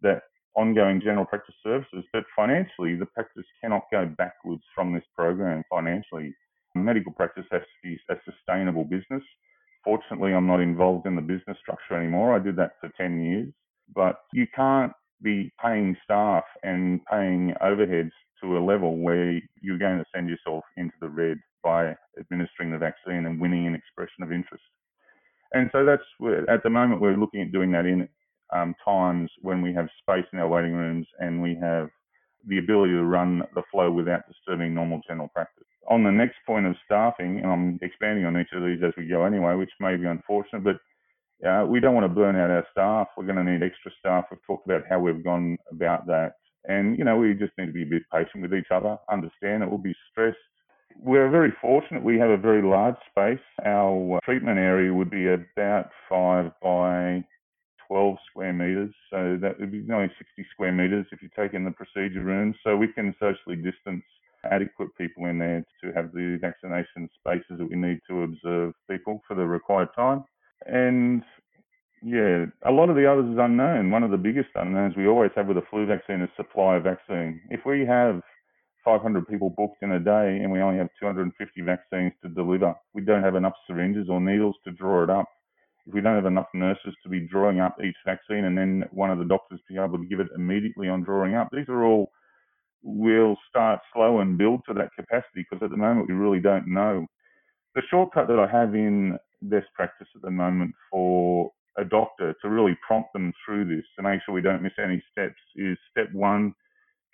that 0.02 0.22
ongoing 0.54 1.00
general 1.00 1.24
practice 1.24 1.56
services, 1.62 2.04
but 2.12 2.24
financially, 2.36 2.94
the 2.94 3.06
practice 3.06 3.44
cannot 3.60 3.82
go 3.90 4.06
backwards 4.16 4.62
from 4.74 4.92
this 4.92 5.02
program 5.16 5.64
financially. 5.68 6.32
Medical 6.76 7.12
practice 7.12 7.46
has 7.50 7.62
to 7.62 7.88
be 7.88 7.98
a 8.10 8.14
sustainable 8.24 8.84
business. 8.84 9.22
Fortunately, 9.82 10.32
I'm 10.32 10.46
not 10.46 10.60
involved 10.60 11.06
in 11.06 11.16
the 11.16 11.22
business 11.22 11.58
structure 11.60 11.96
anymore. 11.96 12.34
I 12.34 12.38
did 12.38 12.56
that 12.56 12.72
for 12.80 12.90
10 12.96 13.22
years, 13.22 13.52
but 13.94 14.20
you 14.32 14.46
can't 14.54 14.92
be 15.24 15.50
paying 15.60 15.96
staff 16.04 16.44
and 16.62 17.00
paying 17.06 17.54
overheads 17.62 18.12
to 18.42 18.58
a 18.58 18.64
level 18.64 18.98
where 18.98 19.40
you're 19.60 19.78
going 19.78 19.98
to 19.98 20.04
send 20.14 20.28
yourself 20.28 20.62
into 20.76 20.94
the 21.00 21.08
red 21.08 21.38
by 21.64 21.96
administering 22.20 22.70
the 22.70 22.78
vaccine 22.78 23.26
and 23.26 23.40
winning 23.40 23.66
an 23.66 23.74
expression 23.74 24.22
of 24.22 24.30
interest. 24.30 24.62
And 25.52 25.70
so 25.72 25.84
that's 25.84 26.02
at 26.48 26.62
the 26.62 26.70
moment 26.70 27.00
we're 27.00 27.16
looking 27.16 27.40
at 27.40 27.52
doing 27.52 27.72
that 27.72 27.86
in 27.86 28.08
um, 28.52 28.74
times 28.84 29.30
when 29.40 29.62
we 29.62 29.72
have 29.72 29.88
space 30.02 30.26
in 30.32 30.38
our 30.38 30.48
waiting 30.48 30.74
rooms 30.74 31.06
and 31.18 31.40
we 31.40 31.56
have 31.60 31.88
the 32.46 32.58
ability 32.58 32.92
to 32.92 33.04
run 33.04 33.42
the 33.54 33.62
flow 33.70 33.90
without 33.90 34.28
disturbing 34.28 34.74
normal 34.74 35.00
general 35.08 35.28
practice. 35.28 35.64
On 35.88 36.04
the 36.04 36.10
next 36.10 36.36
point 36.46 36.66
of 36.66 36.76
staffing, 36.84 37.38
and 37.38 37.46
I'm 37.46 37.78
expanding 37.82 38.26
on 38.26 38.38
each 38.38 38.52
of 38.52 38.62
these 38.62 38.82
as 38.84 38.92
we 38.96 39.08
go 39.08 39.24
anyway, 39.24 39.54
which 39.54 39.70
may 39.80 39.96
be 39.96 40.06
unfortunate, 40.06 40.64
but 40.64 40.76
uh, 41.46 41.64
we 41.66 41.80
don't 41.80 41.94
want 41.94 42.04
to 42.04 42.14
burn 42.14 42.36
out 42.36 42.50
our 42.50 42.66
staff. 42.72 43.08
We're 43.16 43.26
going 43.26 43.44
to 43.44 43.50
need 43.50 43.62
extra 43.62 43.90
staff. 43.98 44.26
We've 44.30 44.40
talked 44.46 44.66
about 44.66 44.82
how 44.88 44.98
we've 44.98 45.24
gone 45.24 45.58
about 45.70 46.06
that. 46.06 46.34
And, 46.66 46.96
you 46.96 47.04
know, 47.04 47.16
we 47.16 47.34
just 47.34 47.52
need 47.58 47.66
to 47.66 47.72
be 47.72 47.82
a 47.82 47.86
bit 47.86 48.02
patient 48.12 48.42
with 48.42 48.54
each 48.54 48.70
other, 48.70 48.96
understand 49.10 49.62
it 49.62 49.70
will 49.70 49.78
be 49.78 49.94
stressed. 50.10 50.38
We're 50.98 51.28
very 51.28 51.52
fortunate. 51.60 52.02
We 52.02 52.18
have 52.18 52.30
a 52.30 52.36
very 52.36 52.62
large 52.62 52.96
space. 53.10 53.44
Our 53.64 54.20
treatment 54.24 54.58
area 54.58 54.94
would 54.94 55.10
be 55.10 55.26
about 55.28 55.90
five 56.08 56.52
by 56.62 57.24
12 57.88 58.16
square 58.30 58.52
metres. 58.52 58.94
So 59.10 59.36
that 59.42 59.58
would 59.58 59.72
be 59.72 59.84
only 59.92 60.10
60 60.16 60.46
square 60.52 60.72
metres 60.72 61.06
if 61.12 61.20
you 61.20 61.28
take 61.36 61.52
in 61.52 61.64
the 61.64 61.72
procedure 61.72 62.22
rooms. 62.22 62.56
So 62.64 62.76
we 62.76 62.88
can 62.88 63.14
socially 63.20 63.56
distance 63.56 64.04
adequate 64.50 64.90
people 64.96 65.26
in 65.26 65.38
there 65.38 65.64
to 65.82 65.92
have 65.92 66.12
the 66.12 66.38
vaccination 66.40 67.08
spaces 67.18 67.58
that 67.58 67.68
we 67.68 67.76
need 67.76 68.00
to 68.08 68.22
observe 68.22 68.74
people 68.88 69.20
for 69.26 69.34
the 69.34 69.44
required 69.44 69.88
time. 69.96 70.24
And 70.66 71.22
yeah, 72.02 72.46
a 72.66 72.70
lot 72.70 72.90
of 72.90 72.96
the 72.96 73.10
others 73.10 73.30
is 73.32 73.38
unknown. 73.38 73.90
One 73.90 74.02
of 74.02 74.10
the 74.10 74.16
biggest 74.16 74.50
unknowns 74.54 74.94
we 74.96 75.06
always 75.06 75.30
have 75.36 75.46
with 75.46 75.58
a 75.58 75.62
flu 75.70 75.86
vaccine 75.86 76.20
is 76.20 76.28
supply 76.36 76.76
of 76.76 76.84
vaccine. 76.84 77.40
If 77.50 77.60
we 77.64 77.86
have 77.86 78.20
500 78.84 79.26
people 79.26 79.50
booked 79.56 79.82
in 79.82 79.92
a 79.92 80.00
day 80.00 80.40
and 80.42 80.52
we 80.52 80.60
only 80.60 80.78
have 80.78 80.88
250 81.00 81.60
vaccines 81.62 82.12
to 82.22 82.28
deliver, 82.28 82.74
we 82.92 83.02
don't 83.02 83.22
have 83.22 83.36
enough 83.36 83.54
syringes 83.66 84.08
or 84.10 84.20
needles 84.20 84.56
to 84.64 84.72
draw 84.72 85.02
it 85.02 85.10
up. 85.10 85.26
If 85.86 85.94
we 85.94 86.00
don't 86.00 86.14
have 86.14 86.26
enough 86.26 86.48
nurses 86.54 86.94
to 87.02 87.08
be 87.08 87.20
drawing 87.20 87.60
up 87.60 87.76
each 87.82 87.96
vaccine 88.04 88.44
and 88.44 88.56
then 88.56 88.84
one 88.90 89.10
of 89.10 89.18
the 89.18 89.24
doctors 89.24 89.60
to 89.66 89.74
be 89.74 89.80
able 89.80 89.98
to 89.98 90.06
give 90.06 90.20
it 90.20 90.28
immediately 90.34 90.88
on 90.88 91.02
drawing 91.02 91.34
up, 91.34 91.48
these 91.52 91.68
are 91.68 91.84
all, 91.84 92.10
we'll 92.82 93.36
start 93.48 93.80
slow 93.94 94.20
and 94.20 94.38
build 94.38 94.60
to 94.68 94.74
that 94.74 94.90
capacity 94.98 95.46
because 95.48 95.62
at 95.64 95.70
the 95.70 95.76
moment 95.76 96.08
we 96.08 96.14
really 96.14 96.40
don't 96.40 96.66
know. 96.66 97.06
The 97.74 97.82
shortcut 97.90 98.28
that 98.28 98.38
I 98.38 98.46
have 98.50 98.74
in 98.74 99.18
best 99.42 99.66
practice 99.74 100.06
at 100.14 100.22
the 100.22 100.30
moment 100.30 100.74
for 100.90 101.50
a 101.76 101.84
doctor 101.84 102.34
to 102.40 102.48
really 102.48 102.76
prompt 102.86 103.12
them 103.12 103.32
through 103.44 103.64
this 103.64 103.84
to 103.96 104.02
make 104.02 104.20
sure 104.24 104.34
we 104.34 104.40
don't 104.40 104.62
miss 104.62 104.72
any 104.78 105.02
steps 105.10 105.40
is 105.56 105.76
step 105.90 106.06
one, 106.12 106.54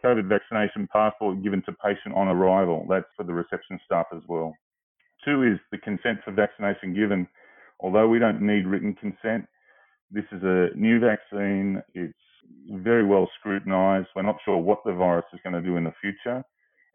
COVID 0.05 0.29
vaccination 0.29 0.89
passport 0.93 1.43
given 1.43 1.63
to 1.63 1.73
patient 1.85 2.15
on 2.15 2.29
arrival. 2.29 2.87
That's 2.89 3.07
for 3.17 3.25
the 3.25 3.33
reception 3.33 3.81
staff 3.85 4.07
as 4.15 4.23
well. 4.29 4.55
Two 5.25 5.43
is 5.43 5.59
the 5.73 5.79
consent 5.79 6.19
for 6.25 6.33
vaccination 6.33 6.95
given. 6.95 7.27
Although 7.81 8.09
we 8.09 8.19
don't 8.19 8.43
need 8.43 8.67
written 8.67 8.95
consent, 8.95 9.47
this 10.11 10.25
is 10.33 10.43
a 10.43 10.69
new 10.75 11.01
vaccine. 11.01 11.83
It's 11.95 12.15
very 12.71 13.05
well 13.05 13.31
scrutinised. 13.39 14.09
We're 14.15 14.23
not 14.23 14.39
sure 14.45 14.59
what 14.59 14.81
the 14.85 14.93
virus 14.93 15.25
is 15.33 15.41
going 15.43 15.55
to 15.55 15.63
do 15.63 15.77
in 15.77 15.85
the 15.85 15.95
future. 16.01 16.45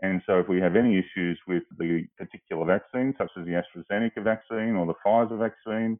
And 0.05 0.21
so 0.27 0.39
if 0.39 0.47
we 0.47 0.59
have 0.61 0.75
any 0.75 0.99
issues 0.99 1.39
with 1.47 1.63
the 1.79 2.05
particular 2.17 2.63
vaccine, 2.65 3.15
such 3.17 3.31
as 3.37 3.45
the 3.45 3.61
AstraZeneca 3.61 4.23
vaccine 4.23 4.75
or 4.75 4.85
the 4.85 4.93
Pfizer 5.03 5.39
vaccine, 5.39 5.99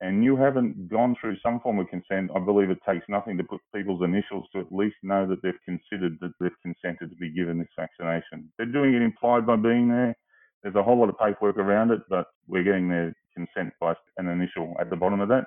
and 0.00 0.24
you 0.24 0.36
haven't 0.36 0.88
gone 0.88 1.14
through 1.20 1.36
some 1.42 1.60
form 1.60 1.78
of 1.78 1.88
consent, 1.88 2.30
I 2.34 2.40
believe 2.40 2.70
it 2.70 2.78
takes 2.88 3.04
nothing 3.08 3.36
to 3.38 3.44
put 3.44 3.60
people's 3.74 4.02
initials 4.02 4.46
to 4.52 4.60
at 4.60 4.72
least 4.72 4.96
know 5.02 5.26
that 5.28 5.40
they've 5.42 5.64
considered 5.64 6.18
that 6.20 6.32
they've 6.40 6.62
consented 6.62 7.10
to 7.10 7.16
be 7.16 7.30
given 7.30 7.58
this 7.58 7.68
vaccination. 7.78 8.50
They're 8.56 8.66
doing 8.66 8.94
it 8.94 9.02
implied 9.02 9.46
by 9.46 9.56
being 9.56 9.88
there. 9.88 10.16
There's 10.62 10.74
a 10.74 10.82
whole 10.82 10.98
lot 10.98 11.08
of 11.08 11.18
paperwork 11.18 11.58
around 11.58 11.92
it, 11.92 12.00
but 12.08 12.26
we're 12.48 12.64
getting 12.64 12.88
their 12.88 13.14
consent 13.34 13.72
by 13.80 13.94
an 14.16 14.26
initial 14.26 14.74
at 14.80 14.90
the 14.90 14.96
bottom 14.96 15.20
of 15.20 15.28
that. 15.28 15.44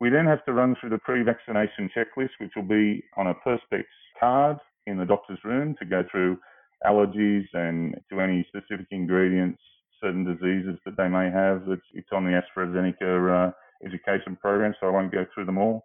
We 0.00 0.08
then 0.10 0.26
have 0.26 0.44
to 0.44 0.52
run 0.52 0.76
through 0.80 0.90
the 0.90 0.98
pre-vaccination 0.98 1.90
checklist, 1.96 2.30
which 2.38 2.52
will 2.54 2.62
be 2.62 3.02
on 3.16 3.28
a 3.28 3.34
Perspex 3.34 3.84
card 4.18 4.58
in 4.86 4.98
the 4.98 5.04
doctor's 5.04 5.38
room 5.44 5.74
to 5.80 5.84
go 5.84 6.04
through 6.10 6.38
allergies 6.86 7.46
and 7.54 7.94
to 8.10 8.20
any 8.20 8.46
specific 8.48 8.86
ingredients, 8.90 9.60
certain 10.00 10.24
diseases 10.24 10.78
that 10.84 10.96
they 10.96 11.08
may 11.08 11.30
have. 11.30 11.62
It's, 11.68 11.82
it's 11.94 12.08
on 12.12 12.24
the 12.24 12.40
AstraZeneca 12.40 13.48
uh, 13.48 13.52
education 13.84 14.36
program, 14.40 14.74
so 14.80 14.88
I 14.88 14.90
won't 14.90 15.12
go 15.12 15.24
through 15.34 15.46
them 15.46 15.58
all. 15.58 15.84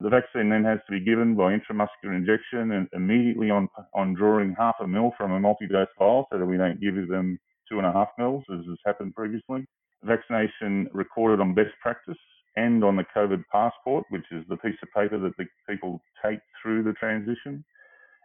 The 0.00 0.08
vaccine 0.08 0.48
then 0.48 0.64
has 0.64 0.78
to 0.86 0.92
be 0.92 1.04
given 1.04 1.34
by 1.36 1.52
intramuscular 1.52 2.16
injection 2.16 2.72
and 2.72 2.88
immediately 2.94 3.50
on, 3.50 3.68
on 3.94 4.14
drawing 4.14 4.54
half 4.58 4.76
a 4.80 4.86
mil 4.86 5.12
from 5.18 5.32
a 5.32 5.40
multi-dose 5.40 5.88
vial 5.98 6.26
so 6.32 6.38
that 6.38 6.46
we 6.46 6.56
don't 6.56 6.80
give 6.80 6.94
them 7.08 7.38
two 7.68 7.78
and 7.78 7.86
a 7.86 7.92
half 7.92 8.08
mils 8.18 8.42
as 8.50 8.64
has 8.66 8.78
happened 8.86 9.14
previously. 9.14 9.66
Vaccination 10.02 10.88
recorded 10.94 11.40
on 11.40 11.54
best 11.54 11.74
practice 11.82 12.16
and 12.56 12.82
on 12.82 12.96
the 12.96 13.04
COVID 13.14 13.44
passport, 13.52 14.04
which 14.08 14.24
is 14.32 14.42
the 14.48 14.56
piece 14.56 14.76
of 14.82 14.88
paper 14.96 15.18
that 15.18 15.36
the 15.36 15.44
people 15.68 16.00
take 16.24 16.40
through 16.62 16.82
the 16.82 16.94
transition 16.94 17.62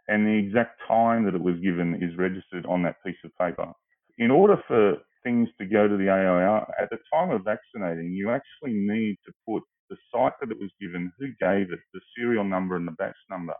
and 0.08 0.26
the 0.26 0.38
exact 0.38 0.80
time 0.86 1.24
that 1.24 1.34
it 1.34 1.42
was 1.42 1.56
given 1.62 2.02
is 2.02 2.16
registered 2.16 2.66
on 2.66 2.82
that 2.82 3.02
piece 3.04 3.16
of 3.24 3.36
paper. 3.38 3.72
In 4.18 4.30
order 4.30 4.56
for 4.66 4.96
things 5.24 5.48
to 5.58 5.66
go 5.66 5.88
to 5.88 5.96
the 5.96 6.08
AIR, 6.08 6.66
at 6.80 6.90
the 6.90 6.98
time 7.12 7.30
of 7.30 7.44
vaccinating, 7.44 8.12
you 8.12 8.30
actually 8.30 8.74
need 8.74 9.16
to 9.26 9.32
put 9.46 9.62
the 9.90 9.96
site 10.12 10.32
that 10.40 10.50
it 10.50 10.58
was 10.58 10.70
given, 10.80 11.12
who 11.18 11.26
gave 11.40 11.72
it, 11.72 11.80
the 11.92 12.00
serial 12.16 12.44
number 12.44 12.76
and 12.76 12.86
the 12.86 12.92
batch 12.92 13.16
number. 13.30 13.54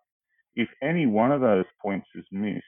If 0.54 0.68
any 0.82 1.06
one 1.06 1.32
of 1.32 1.40
those 1.40 1.66
points 1.82 2.06
is 2.14 2.24
missed, 2.30 2.64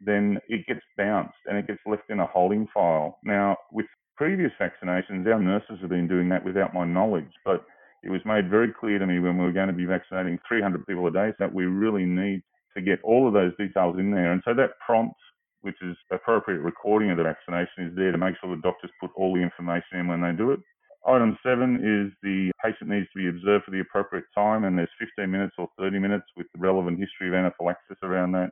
then 0.00 0.38
it 0.48 0.66
gets 0.66 0.80
bounced 0.96 1.36
and 1.46 1.56
it 1.56 1.66
gets 1.66 1.80
left 1.86 2.10
in 2.10 2.20
a 2.20 2.26
holding 2.26 2.66
file. 2.74 3.18
Now, 3.24 3.56
with 3.70 3.86
previous 4.16 4.50
vaccinations, 4.60 5.26
our 5.26 5.40
nurses 5.40 5.78
have 5.80 5.90
been 5.90 6.08
doing 6.08 6.28
that 6.30 6.44
without 6.44 6.74
my 6.74 6.84
knowledge, 6.84 7.30
but 7.44 7.64
it 8.02 8.10
was 8.10 8.20
made 8.24 8.50
very 8.50 8.72
clear 8.72 8.98
to 8.98 9.06
me 9.06 9.20
when 9.20 9.38
we 9.38 9.44
were 9.44 9.52
going 9.52 9.68
to 9.68 9.72
be 9.72 9.84
vaccinating 9.84 10.38
300 10.48 10.86
people 10.86 11.06
a 11.06 11.12
day 11.12 11.32
that 11.38 11.54
we 11.54 11.64
really 11.64 12.04
need 12.04 12.42
to 12.76 12.82
get 12.82 13.02
all 13.02 13.26
of 13.26 13.34
those 13.34 13.56
details 13.56 13.98
in 13.98 14.10
there. 14.10 14.32
And 14.32 14.42
so 14.44 14.54
that 14.54 14.78
prompt, 14.84 15.16
which 15.60 15.76
is 15.82 15.96
appropriate 16.10 16.60
recording 16.60 17.10
of 17.10 17.16
the 17.16 17.24
vaccination, 17.24 17.90
is 17.90 17.96
there 17.96 18.12
to 18.12 18.18
make 18.18 18.34
sure 18.40 18.54
the 18.54 18.62
doctors 18.62 18.90
put 19.00 19.10
all 19.16 19.34
the 19.34 19.42
information 19.42 19.98
in 19.98 20.08
when 20.08 20.20
they 20.20 20.32
do 20.32 20.50
it. 20.50 20.60
Item 21.06 21.36
seven 21.42 21.82
is 21.82 22.12
the 22.22 22.52
patient 22.62 22.88
needs 22.88 23.08
to 23.12 23.18
be 23.18 23.28
observed 23.28 23.64
for 23.64 23.72
the 23.72 23.80
appropriate 23.80 24.24
time, 24.34 24.64
and 24.64 24.78
there's 24.78 24.90
15 25.00 25.28
minutes 25.28 25.54
or 25.58 25.68
30 25.78 25.98
minutes 25.98 26.26
with 26.36 26.46
the 26.54 26.60
relevant 26.60 26.98
history 26.98 27.28
of 27.28 27.34
anaphylaxis 27.34 27.98
around 28.02 28.32
that. 28.32 28.50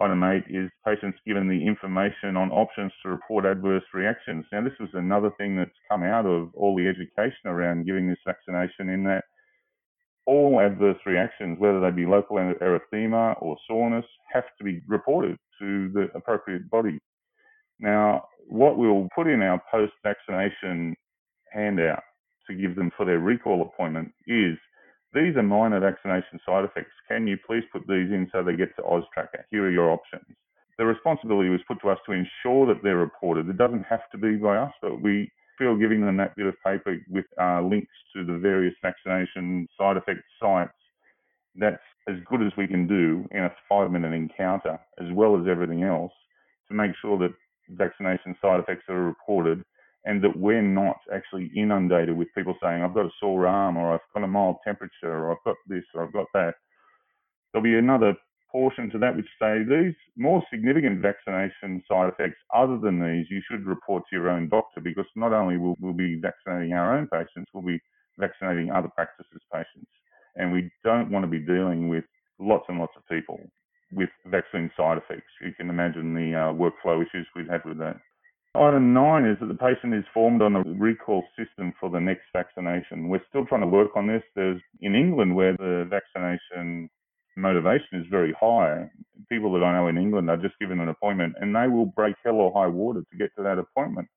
Item 0.00 0.22
eight 0.22 0.44
is 0.48 0.70
patients 0.86 1.18
given 1.26 1.48
the 1.48 1.66
information 1.66 2.36
on 2.36 2.50
options 2.52 2.92
to 3.02 3.10
report 3.10 3.44
adverse 3.44 3.82
reactions. 3.92 4.46
Now, 4.52 4.62
this 4.62 4.78
was 4.78 4.90
another 4.94 5.30
thing 5.36 5.56
that's 5.56 5.70
come 5.90 6.04
out 6.04 6.24
of 6.24 6.54
all 6.54 6.76
the 6.76 6.86
education 6.86 7.46
around 7.46 7.84
giving 7.84 8.08
this 8.08 8.22
vaccination 8.24 8.88
in 8.88 9.02
that 9.04 9.24
all 10.28 10.60
adverse 10.60 10.98
reactions, 11.06 11.58
whether 11.58 11.80
they 11.80 11.90
be 11.90 12.04
local 12.04 12.36
erythema 12.36 13.34
or 13.40 13.56
soreness, 13.66 14.04
have 14.30 14.44
to 14.58 14.64
be 14.64 14.82
reported 14.86 15.38
to 15.58 15.88
the 15.94 16.08
appropriate 16.14 16.68
body. 16.68 16.98
Now, 17.80 18.24
what 18.46 18.76
we'll 18.76 19.08
put 19.14 19.26
in 19.26 19.40
our 19.40 19.62
post 19.70 19.94
vaccination 20.02 20.94
handout 21.50 22.02
to 22.46 22.54
give 22.54 22.76
them 22.76 22.90
for 22.94 23.06
their 23.06 23.20
recall 23.20 23.62
appointment 23.62 24.12
is 24.26 24.58
these 25.14 25.34
are 25.36 25.42
minor 25.42 25.80
vaccination 25.80 26.38
side 26.44 26.64
effects. 26.64 26.92
Can 27.08 27.26
you 27.26 27.38
please 27.46 27.64
put 27.72 27.86
these 27.88 28.10
in 28.12 28.28
so 28.30 28.42
they 28.42 28.54
get 28.54 28.76
to 28.76 28.82
AUSTRACKR? 28.82 29.44
Here 29.50 29.64
are 29.64 29.70
your 29.70 29.90
options. 29.90 30.26
The 30.76 30.84
responsibility 30.84 31.48
was 31.48 31.60
put 31.66 31.80
to 31.80 31.88
us 31.88 31.98
to 32.04 32.12
ensure 32.12 32.66
that 32.66 32.82
they're 32.82 32.98
reported. 32.98 33.48
It 33.48 33.56
doesn't 33.56 33.84
have 33.84 34.10
to 34.12 34.18
be 34.18 34.36
by 34.36 34.58
us, 34.58 34.72
but 34.82 35.00
we 35.00 35.30
feel 35.58 35.76
giving 35.76 36.00
them 36.00 36.16
that 36.18 36.36
bit 36.36 36.46
of 36.46 36.54
paper 36.64 36.98
with 37.08 37.24
uh, 37.40 37.60
links 37.62 37.92
to 38.14 38.24
the 38.24 38.38
various 38.38 38.74
vaccination 38.82 39.68
side 39.78 39.96
effect 39.96 40.20
sites, 40.40 40.72
that's 41.56 41.82
as 42.08 42.16
good 42.26 42.42
as 42.42 42.52
we 42.56 42.66
can 42.66 42.86
do 42.86 43.26
in 43.32 43.44
a 43.44 43.54
five 43.68 43.90
minute 43.90 44.14
encounter, 44.14 44.78
as 45.00 45.06
well 45.12 45.38
as 45.40 45.46
everything 45.48 45.82
else, 45.82 46.12
to 46.68 46.74
make 46.74 46.92
sure 47.02 47.18
that 47.18 47.34
vaccination 47.70 48.36
side 48.40 48.60
effects 48.60 48.84
are 48.88 49.02
reported 49.02 49.64
and 50.04 50.22
that 50.22 50.36
we're 50.36 50.62
not 50.62 50.96
actually 51.12 51.50
inundated 51.54 52.16
with 52.16 52.28
people 52.34 52.56
saying, 52.62 52.82
I've 52.82 52.94
got 52.94 53.06
a 53.06 53.10
sore 53.20 53.46
arm 53.46 53.76
or 53.76 53.92
I've 53.92 54.00
got 54.14 54.24
a 54.24 54.28
mild 54.28 54.56
temperature 54.64 55.12
or 55.12 55.32
I've 55.32 55.44
got 55.44 55.56
this 55.66 55.84
or 55.94 56.04
I've 56.04 56.12
got 56.12 56.26
that. 56.34 56.54
There'll 57.52 57.62
be 57.62 57.76
another 57.76 58.14
portion 58.50 58.90
to 58.90 58.98
that 58.98 59.16
which 59.16 59.28
say 59.40 59.62
these 59.62 59.94
more 60.16 60.42
significant 60.50 61.00
vaccination 61.00 61.82
side 61.88 62.08
effects 62.08 62.38
other 62.54 62.78
than 62.78 63.00
these 63.00 63.26
you 63.30 63.42
should 63.48 63.66
report 63.66 64.02
to 64.08 64.16
your 64.16 64.30
own 64.30 64.48
doctor 64.48 64.80
because 64.80 65.06
not 65.16 65.32
only 65.32 65.56
will 65.56 65.76
we 65.80 65.92
be 65.92 66.20
vaccinating 66.20 66.72
our 66.72 66.96
own 66.96 67.06
patients, 67.08 67.50
we'll 67.52 67.62
be 67.62 67.80
vaccinating 68.18 68.70
other 68.70 68.88
practices 68.88 69.42
patients. 69.52 69.90
And 70.36 70.52
we 70.52 70.70
don't 70.84 71.10
want 71.10 71.24
to 71.24 71.30
be 71.30 71.38
dealing 71.38 71.88
with 71.88 72.04
lots 72.38 72.64
and 72.68 72.78
lots 72.78 72.92
of 72.96 73.06
people 73.08 73.40
with 73.92 74.10
vaccine 74.26 74.70
side 74.76 74.98
effects. 74.98 75.30
You 75.40 75.52
can 75.56 75.70
imagine 75.70 76.14
the 76.14 76.34
uh, 76.34 76.52
workflow 76.52 77.02
issues 77.02 77.26
we'd 77.34 77.50
have 77.50 77.64
with 77.64 77.78
that. 77.78 77.96
Item 78.54 78.92
nine 78.92 79.24
is 79.24 79.36
that 79.40 79.46
the 79.46 79.54
patient 79.54 79.94
is 79.94 80.04
formed 80.12 80.42
on 80.42 80.56
a 80.56 80.62
recall 80.62 81.22
system 81.38 81.72
for 81.78 81.90
the 81.90 82.00
next 82.00 82.24
vaccination. 82.32 83.08
We're 83.08 83.24
still 83.28 83.44
trying 83.46 83.60
to 83.60 83.66
work 83.66 83.90
on 83.94 84.06
this. 84.06 84.22
There's 84.34 84.60
in 84.80 84.94
England 84.94 85.36
where 85.36 85.52
the 85.56 85.86
vaccination 85.88 86.90
motivation 87.38 88.00
is 88.00 88.06
very 88.10 88.34
high. 88.38 88.90
People 89.28 89.52
that 89.52 89.64
I 89.64 89.72
know 89.72 89.88
in 89.88 89.98
England 89.98 90.28
are 90.30 90.36
just 90.36 90.58
given 90.58 90.80
an 90.80 90.88
appointment 90.88 91.34
and 91.40 91.54
they 91.54 91.68
will 91.68 91.86
break 91.86 92.16
hell 92.24 92.36
or 92.36 92.52
high 92.52 92.66
water 92.66 93.00
to 93.00 93.18
get 93.18 93.30
to 93.36 93.42
that 93.42 93.58
appointment. 93.58 94.08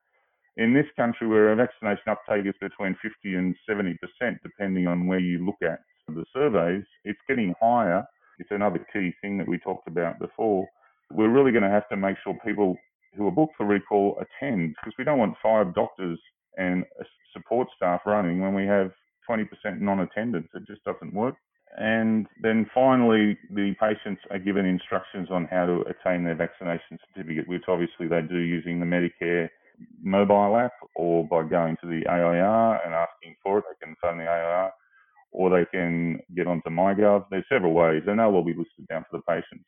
In 0.58 0.74
this 0.74 0.86
country, 0.98 1.28
where 1.28 1.56
vaccination 1.56 2.04
uptake 2.10 2.46
is 2.46 2.56
between 2.60 2.98
50 3.02 3.36
and 3.36 3.56
70%, 3.70 3.96
depending 4.44 4.88
on 4.88 5.08
where 5.08 5.20
you 5.20 5.46
look 5.46 5.62
at 5.64 5.80
the 6.08 6.26
surveys, 6.34 6.84
it's 7.06 7.20
getting 7.28 7.54
higher. 7.62 8.06
It's 8.40 8.52
another 8.52 8.86
key 8.92 9.14
thing 9.22 9.38
that 9.38 9.48
we 9.48 9.60
talked 9.60 9.88
about 9.88 10.20
before. 10.20 10.68
We're 11.12 11.30
really 11.30 11.52
going 11.52 11.64
to 11.64 11.70
have 11.70 11.88
to 11.90 11.98
make 11.98 12.18
sure 12.24 12.38
people 12.46 12.76
who 13.16 13.28
are 13.28 13.32
booked 13.32 13.56
for 13.58 13.66
recall 13.66 14.18
attend 14.20 14.76
because 14.76 14.94
we 14.98 15.04
don't 15.06 15.20
want 15.20 15.36
five 15.42 15.74
doctors 15.74 16.20
and 16.58 16.84
support 17.34 17.68
staff 17.76 18.02
running 18.06 18.42
when 18.42 18.54
we 18.54 18.66
have 18.66 18.92
20% 19.30 19.46
non-attendance. 19.80 20.48
It 20.54 20.68
just 20.68 20.84
doesn't 20.84 21.14
work. 21.14 21.36
And 21.78 22.28
then 22.42 22.70
finally, 22.74 23.38
the 23.50 23.74
patients 23.80 24.22
are 24.30 24.40
given 24.40 24.66
instructions 24.66 25.30
on 25.32 25.46
how 25.46 25.66
to 25.66 25.84
attain 25.90 26.24
their 26.24 26.36
vaccination 26.36 27.00
certificate, 27.08 27.48
which 27.48 27.64
obviously 27.68 28.08
they 28.08 28.22
do 28.22 28.38
using 28.38 28.80
the 28.80 28.86
Medicare 28.86 29.50
mobile 30.04 30.58
app 30.58 30.74
or 30.96 31.26
by 31.28 31.44
going 31.44 31.78
to 31.82 31.88
the 31.88 32.06
AIR 32.08 32.82
and 32.86 32.94
asking 32.94 33.36
for 33.42 33.60
it. 33.60 33.66
They 33.70 33.86
can 33.86 33.96
phone 34.02 34.18
the 34.18 34.26
AIR 34.26 34.72
or 35.32 35.50
they 35.50 35.66
can 35.72 36.20
get 36.36 36.48
onto 36.48 36.70
MyGov. 36.70 37.26
There's 37.32 37.46
several 37.50 37.74
ways, 37.74 38.04
and 38.06 38.20
they'll 38.20 38.28
all 38.28 38.44
be 38.44 38.54
listed 38.54 38.88
down 38.90 39.06
for 39.10 39.18
the 39.18 39.24
patients. 39.24 39.68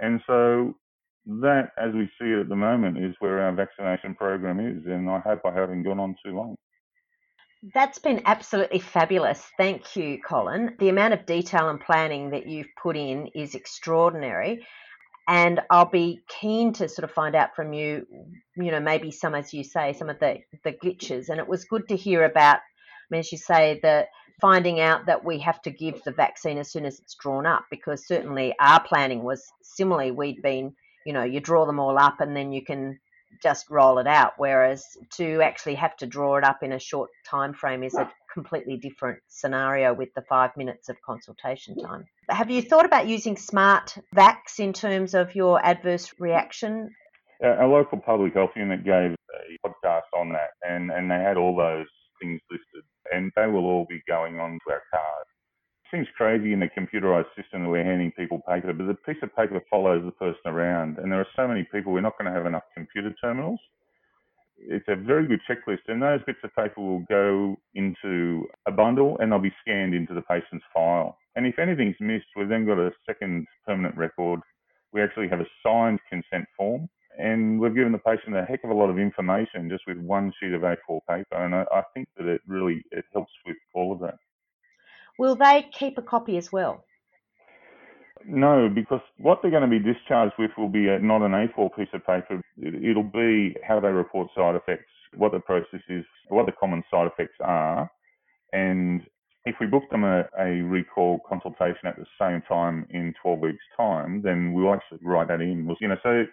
And 0.00 0.20
so 0.26 0.74
that, 1.26 1.72
as 1.78 1.92
we 1.92 2.06
see 2.18 2.32
it 2.32 2.40
at 2.40 2.48
the 2.48 2.56
moment, 2.56 2.98
is 2.98 3.14
where 3.18 3.40
our 3.42 3.52
vaccination 3.52 4.14
program 4.14 4.58
is, 4.60 4.84
and 4.86 5.08
I 5.10 5.20
hope 5.20 5.40
I 5.44 5.52
haven't 5.52 5.82
gone 5.82 6.00
on 6.00 6.16
too 6.24 6.34
long. 6.34 6.56
That's 7.74 7.98
been 7.98 8.22
absolutely 8.26 8.78
fabulous. 8.78 9.42
Thank 9.56 9.96
you, 9.96 10.20
Colin. 10.22 10.76
The 10.78 10.88
amount 10.88 11.14
of 11.14 11.26
detail 11.26 11.68
and 11.68 11.80
planning 11.80 12.30
that 12.30 12.46
you've 12.46 12.68
put 12.80 12.96
in 12.96 13.28
is 13.34 13.54
extraordinary. 13.54 14.64
And 15.26 15.60
I'll 15.70 15.90
be 15.90 16.20
keen 16.28 16.72
to 16.74 16.88
sort 16.88 17.04
of 17.04 17.10
find 17.10 17.34
out 17.34 17.56
from 17.56 17.72
you, 17.72 18.06
you 18.56 18.70
know, 18.70 18.78
maybe 18.78 19.10
some, 19.10 19.34
as 19.34 19.52
you 19.52 19.64
say, 19.64 19.92
some 19.92 20.08
of 20.08 20.20
the, 20.20 20.38
the 20.62 20.72
glitches. 20.72 21.28
And 21.28 21.40
it 21.40 21.48
was 21.48 21.64
good 21.64 21.88
to 21.88 21.96
hear 21.96 22.24
about, 22.24 22.58
I 22.58 23.06
mean, 23.10 23.20
as 23.20 23.32
you 23.32 23.38
say, 23.38 23.80
the 23.82 24.06
finding 24.40 24.78
out 24.78 25.06
that 25.06 25.24
we 25.24 25.40
have 25.40 25.60
to 25.62 25.70
give 25.70 26.00
the 26.04 26.12
vaccine 26.12 26.58
as 26.58 26.70
soon 26.70 26.84
as 26.84 27.00
it's 27.00 27.16
drawn 27.20 27.46
up, 27.46 27.64
because 27.70 28.06
certainly 28.06 28.54
our 28.60 28.80
planning 28.80 29.24
was 29.24 29.42
similarly, 29.62 30.12
we'd 30.12 30.42
been, 30.42 30.72
you 31.04 31.12
know, 31.12 31.24
you 31.24 31.40
draw 31.40 31.66
them 31.66 31.80
all 31.80 31.98
up 31.98 32.20
and 32.20 32.36
then 32.36 32.52
you 32.52 32.62
can 32.64 33.00
just 33.42 33.70
roll 33.70 33.98
it 33.98 34.06
out. 34.06 34.32
Whereas 34.36 34.84
to 35.12 35.42
actually 35.42 35.76
have 35.76 35.96
to 35.98 36.06
draw 36.06 36.36
it 36.36 36.44
up 36.44 36.62
in 36.62 36.72
a 36.72 36.78
short 36.78 37.10
time 37.24 37.54
frame 37.54 37.82
is 37.82 37.94
a 37.94 38.10
completely 38.32 38.76
different 38.76 39.18
scenario 39.28 39.94
with 39.94 40.12
the 40.14 40.22
five 40.22 40.50
minutes 40.56 40.88
of 40.88 40.96
consultation 41.04 41.76
time. 41.76 42.04
Have 42.28 42.50
you 42.50 42.62
thought 42.62 42.84
about 42.84 43.06
using 43.06 43.36
smart 43.36 43.96
vax 44.14 44.58
in 44.58 44.72
terms 44.72 45.14
of 45.14 45.34
your 45.34 45.64
adverse 45.64 46.12
reaction? 46.18 46.90
A 47.42 47.66
local 47.66 47.98
public 47.98 48.34
health 48.34 48.50
unit 48.56 48.84
gave 48.84 49.12
a 49.12 49.68
podcast 49.68 50.08
on 50.18 50.30
that, 50.30 50.50
and, 50.62 50.90
and 50.90 51.10
they 51.10 51.16
had 51.16 51.36
all 51.36 51.56
those 51.56 51.86
things 52.20 52.40
listed, 52.50 52.82
and 53.12 53.30
they 53.36 53.46
will 53.46 53.64
all 53.64 53.86
be 53.88 54.00
going 54.08 54.40
on 54.40 54.58
to 54.66 54.72
our 54.72 54.82
card 54.90 55.26
seems 55.90 56.06
crazy 56.16 56.52
in 56.52 56.62
a 56.62 56.68
computerized 56.68 57.34
system 57.36 57.62
that 57.62 57.68
we're 57.68 57.84
handing 57.84 58.12
people 58.12 58.40
paper, 58.48 58.72
but 58.72 58.86
the 58.86 58.94
piece 58.94 59.22
of 59.22 59.34
paper 59.34 59.60
follows 59.70 60.04
the 60.04 60.12
person 60.12 60.40
around. 60.46 60.98
And 60.98 61.10
there 61.10 61.20
are 61.20 61.26
so 61.36 61.46
many 61.46 61.66
people, 61.72 61.92
we're 61.92 62.00
not 62.00 62.18
going 62.18 62.30
to 62.30 62.36
have 62.36 62.46
enough 62.46 62.64
computer 62.74 63.14
terminals. 63.20 63.60
It's 64.58 64.88
a 64.88 64.96
very 64.96 65.26
good 65.26 65.40
checklist, 65.48 65.88
and 65.88 66.02
those 66.02 66.20
bits 66.26 66.38
of 66.42 66.54
paper 66.54 66.80
will 66.80 67.04
go 67.08 67.56
into 67.74 68.46
a 68.66 68.72
bundle 68.72 69.18
and 69.20 69.30
they'll 69.30 69.38
be 69.38 69.54
scanned 69.60 69.94
into 69.94 70.14
the 70.14 70.22
patient's 70.22 70.64
file. 70.74 71.18
And 71.36 71.46
if 71.46 71.58
anything's 71.58 71.96
missed, 72.00 72.26
we've 72.34 72.48
then 72.48 72.64
got 72.64 72.78
a 72.78 72.90
second 73.06 73.46
permanent 73.66 73.96
record. 73.96 74.40
We 74.92 75.02
actually 75.02 75.28
have 75.28 75.40
a 75.40 75.46
signed 75.62 76.00
consent 76.08 76.46
form, 76.56 76.88
and 77.18 77.60
we've 77.60 77.74
given 77.74 77.92
the 77.92 77.98
patient 77.98 78.34
a 78.34 78.44
heck 78.44 78.64
of 78.64 78.70
a 78.70 78.74
lot 78.74 78.88
of 78.88 78.98
information 78.98 79.68
just 79.68 79.84
with 79.86 79.98
one 79.98 80.32
sheet 80.40 80.54
of 80.54 80.62
A4 80.62 81.00
paper. 81.08 81.44
And 81.44 81.54
I, 81.54 81.64
I 81.70 81.82
think 81.92 82.08
that 82.16 82.26
it 82.26 82.40
really 82.46 82.82
it 82.92 83.04
helps 83.12 83.32
with 83.44 83.56
all 83.74 83.92
of 83.92 84.00
that. 84.00 84.16
Will 85.18 85.36
they 85.36 85.66
keep 85.78 85.98
a 85.98 86.02
copy 86.02 86.36
as 86.36 86.52
well? 86.52 86.84
No, 88.26 88.68
because 88.68 89.00
what 89.18 89.40
they're 89.40 89.50
going 89.50 89.68
to 89.68 89.68
be 89.68 89.78
discharged 89.78 90.34
with 90.38 90.50
will 90.58 90.68
be 90.68 90.88
a, 90.88 90.98
not 90.98 91.22
an 91.22 91.32
A4 91.32 91.76
piece 91.76 91.88
of 91.92 92.04
paper. 92.04 92.40
It, 92.58 92.96
will 92.96 93.04
be 93.04 93.56
how 93.66 93.78
they 93.78 93.88
report 93.88 94.28
side 94.34 94.56
effects, 94.56 94.90
what 95.16 95.32
the 95.32 95.38
process 95.38 95.80
is, 95.88 96.04
what 96.28 96.46
the 96.46 96.52
common 96.52 96.82
side 96.90 97.06
effects 97.06 97.36
are, 97.40 97.88
and 98.52 99.02
if 99.44 99.54
we 99.60 99.66
book 99.66 99.84
them 99.90 100.02
a, 100.02 100.24
a, 100.38 100.62
recall 100.62 101.20
consultation 101.28 101.86
at 101.86 101.96
the 101.96 102.06
same 102.20 102.42
time 102.48 102.86
in 102.90 103.14
12 103.22 103.38
weeks' 103.38 103.58
time, 103.76 104.20
then 104.22 104.52
we'll 104.52 104.74
actually 104.74 104.98
write 105.02 105.28
that 105.28 105.40
in. 105.40 105.72
You 105.80 105.88
know, 105.88 105.96
so 106.02 106.24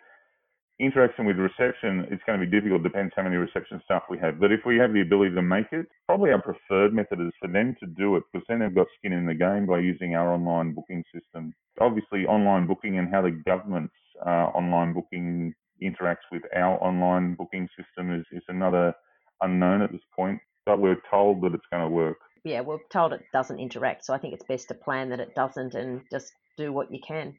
interaction 0.80 1.26
with 1.26 1.38
reception, 1.38 2.08
it's 2.10 2.24
going 2.26 2.40
to 2.40 2.46
be 2.46 2.52
difficult, 2.52 2.84
depends 2.84 3.14
how 3.16 3.24
many 3.24 3.36
reception 3.36 3.82
staff 3.86 4.04
we 4.10 4.18
have. 4.20 4.40
But 4.40 4.52
if 4.52 4.62
we 4.66 4.78
have 4.78 4.94
the 4.94 5.02
ability 5.02 5.36
to 5.36 5.42
make 5.42 5.68
it, 5.72 5.88
probably 6.08 6.32
our 6.32 6.42
preferred 6.42 6.94
method 6.94 7.20
is 7.22 7.32
for 7.40 7.48
them 7.48 7.76
to 7.80 7.86
do 7.86 8.16
it 8.16 8.24
because 8.32 8.46
then 8.50 8.60
they've 8.60 8.74
got 8.74 8.88
skin 8.98 9.14
in 9.14 9.26
the 9.26 9.36
game 9.36 9.66
by 9.66 9.80
using 9.80 10.16
our 10.16 10.34
online 10.34 10.74
booking 10.74 11.04
system. 11.14 11.54
Obviously, 11.80 12.26
online 12.26 12.68
booking 12.68 12.98
and 12.98 13.10
how 13.10 13.22
the 13.22 13.32
government's 13.32 13.94
uh, 14.26 14.50
online 14.56 14.94
booking 14.94 15.54
interacts 15.82 16.26
with 16.32 16.44
our 16.56 16.82
online 16.84 17.36
booking 17.36 17.68
system 17.78 18.14
is, 18.14 18.26
is 18.32 18.44
another 18.48 18.94
unknown 19.42 19.82
at 19.82 19.92
this 19.92 20.02
point, 20.16 20.40
but 20.66 20.80
we're 20.80 21.02
told 21.10 21.42
that 21.42 21.54
it's 21.54 21.66
going 21.72 21.84
to 21.84 21.90
work. 21.90 22.18
Yeah, 22.44 22.62
we're 22.62 22.80
told 22.92 23.14
it 23.14 23.24
doesn't 23.32 23.60
interact, 23.60 24.06
so 24.06 24.14
I 24.14 24.18
think 24.18 24.34
it's 24.34 24.46
best 24.46 24.68
to 24.68 24.74
plan 24.74 25.10
that 25.10 25.20
it 25.20 25.36
doesn't 25.36 25.76
and 25.76 26.02
just 26.12 26.32
do 26.58 26.74
what 26.74 26.92
you 26.92 27.00
can. 27.06 27.38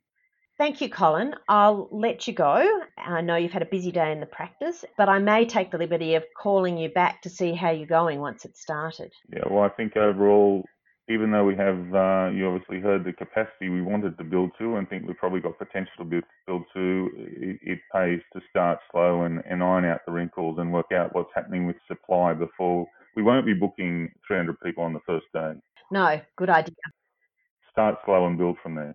Thank 0.56 0.80
you, 0.80 0.88
Colin. 0.88 1.34
I'll 1.48 1.88
let 1.90 2.28
you 2.28 2.32
go. 2.32 2.82
I 2.96 3.20
know 3.22 3.34
you've 3.34 3.52
had 3.52 3.62
a 3.62 3.66
busy 3.66 3.90
day 3.90 4.12
in 4.12 4.20
the 4.20 4.26
practice, 4.26 4.84
but 4.96 5.08
I 5.08 5.18
may 5.18 5.46
take 5.46 5.72
the 5.72 5.78
liberty 5.78 6.14
of 6.14 6.24
calling 6.36 6.78
you 6.78 6.88
back 6.90 7.22
to 7.22 7.30
see 7.30 7.54
how 7.54 7.70
you're 7.70 7.88
going 7.88 8.20
once 8.20 8.44
it's 8.44 8.60
started. 8.60 9.12
Yeah, 9.32 9.42
well, 9.50 9.64
I 9.64 9.68
think 9.70 9.96
overall, 9.96 10.64
even 11.08 11.32
though 11.32 11.44
we 11.44 11.56
have, 11.56 11.92
uh, 11.92 12.30
you 12.32 12.46
obviously 12.46 12.78
heard 12.78 13.04
the 13.04 13.12
capacity 13.12 13.68
we 13.68 13.82
wanted 13.82 14.16
to 14.16 14.22
build 14.22 14.52
to 14.60 14.76
and 14.76 14.88
think 14.88 15.08
we've 15.08 15.16
probably 15.16 15.40
got 15.40 15.58
potential 15.58 15.92
to 15.98 16.04
build 16.04 16.62
to, 16.72 17.10
it, 17.16 17.58
it 17.60 17.78
pays 17.92 18.20
to 18.32 18.40
start 18.48 18.78
slow 18.92 19.22
and, 19.22 19.42
and 19.50 19.60
iron 19.60 19.84
out 19.84 20.02
the 20.06 20.12
wrinkles 20.12 20.58
and 20.60 20.72
work 20.72 20.92
out 20.92 21.12
what's 21.16 21.32
happening 21.34 21.66
with 21.66 21.76
supply 21.88 22.32
before 22.32 22.86
we 23.16 23.24
won't 23.24 23.44
be 23.44 23.54
booking 23.54 24.08
300 24.28 24.60
people 24.60 24.84
on 24.84 24.92
the 24.92 25.00
first 25.04 25.26
day. 25.34 25.52
No, 25.90 26.20
good 26.36 26.50
idea. 26.50 26.74
Start 27.72 27.96
slow 28.04 28.26
and 28.26 28.38
build 28.38 28.56
from 28.62 28.76
there. 28.76 28.94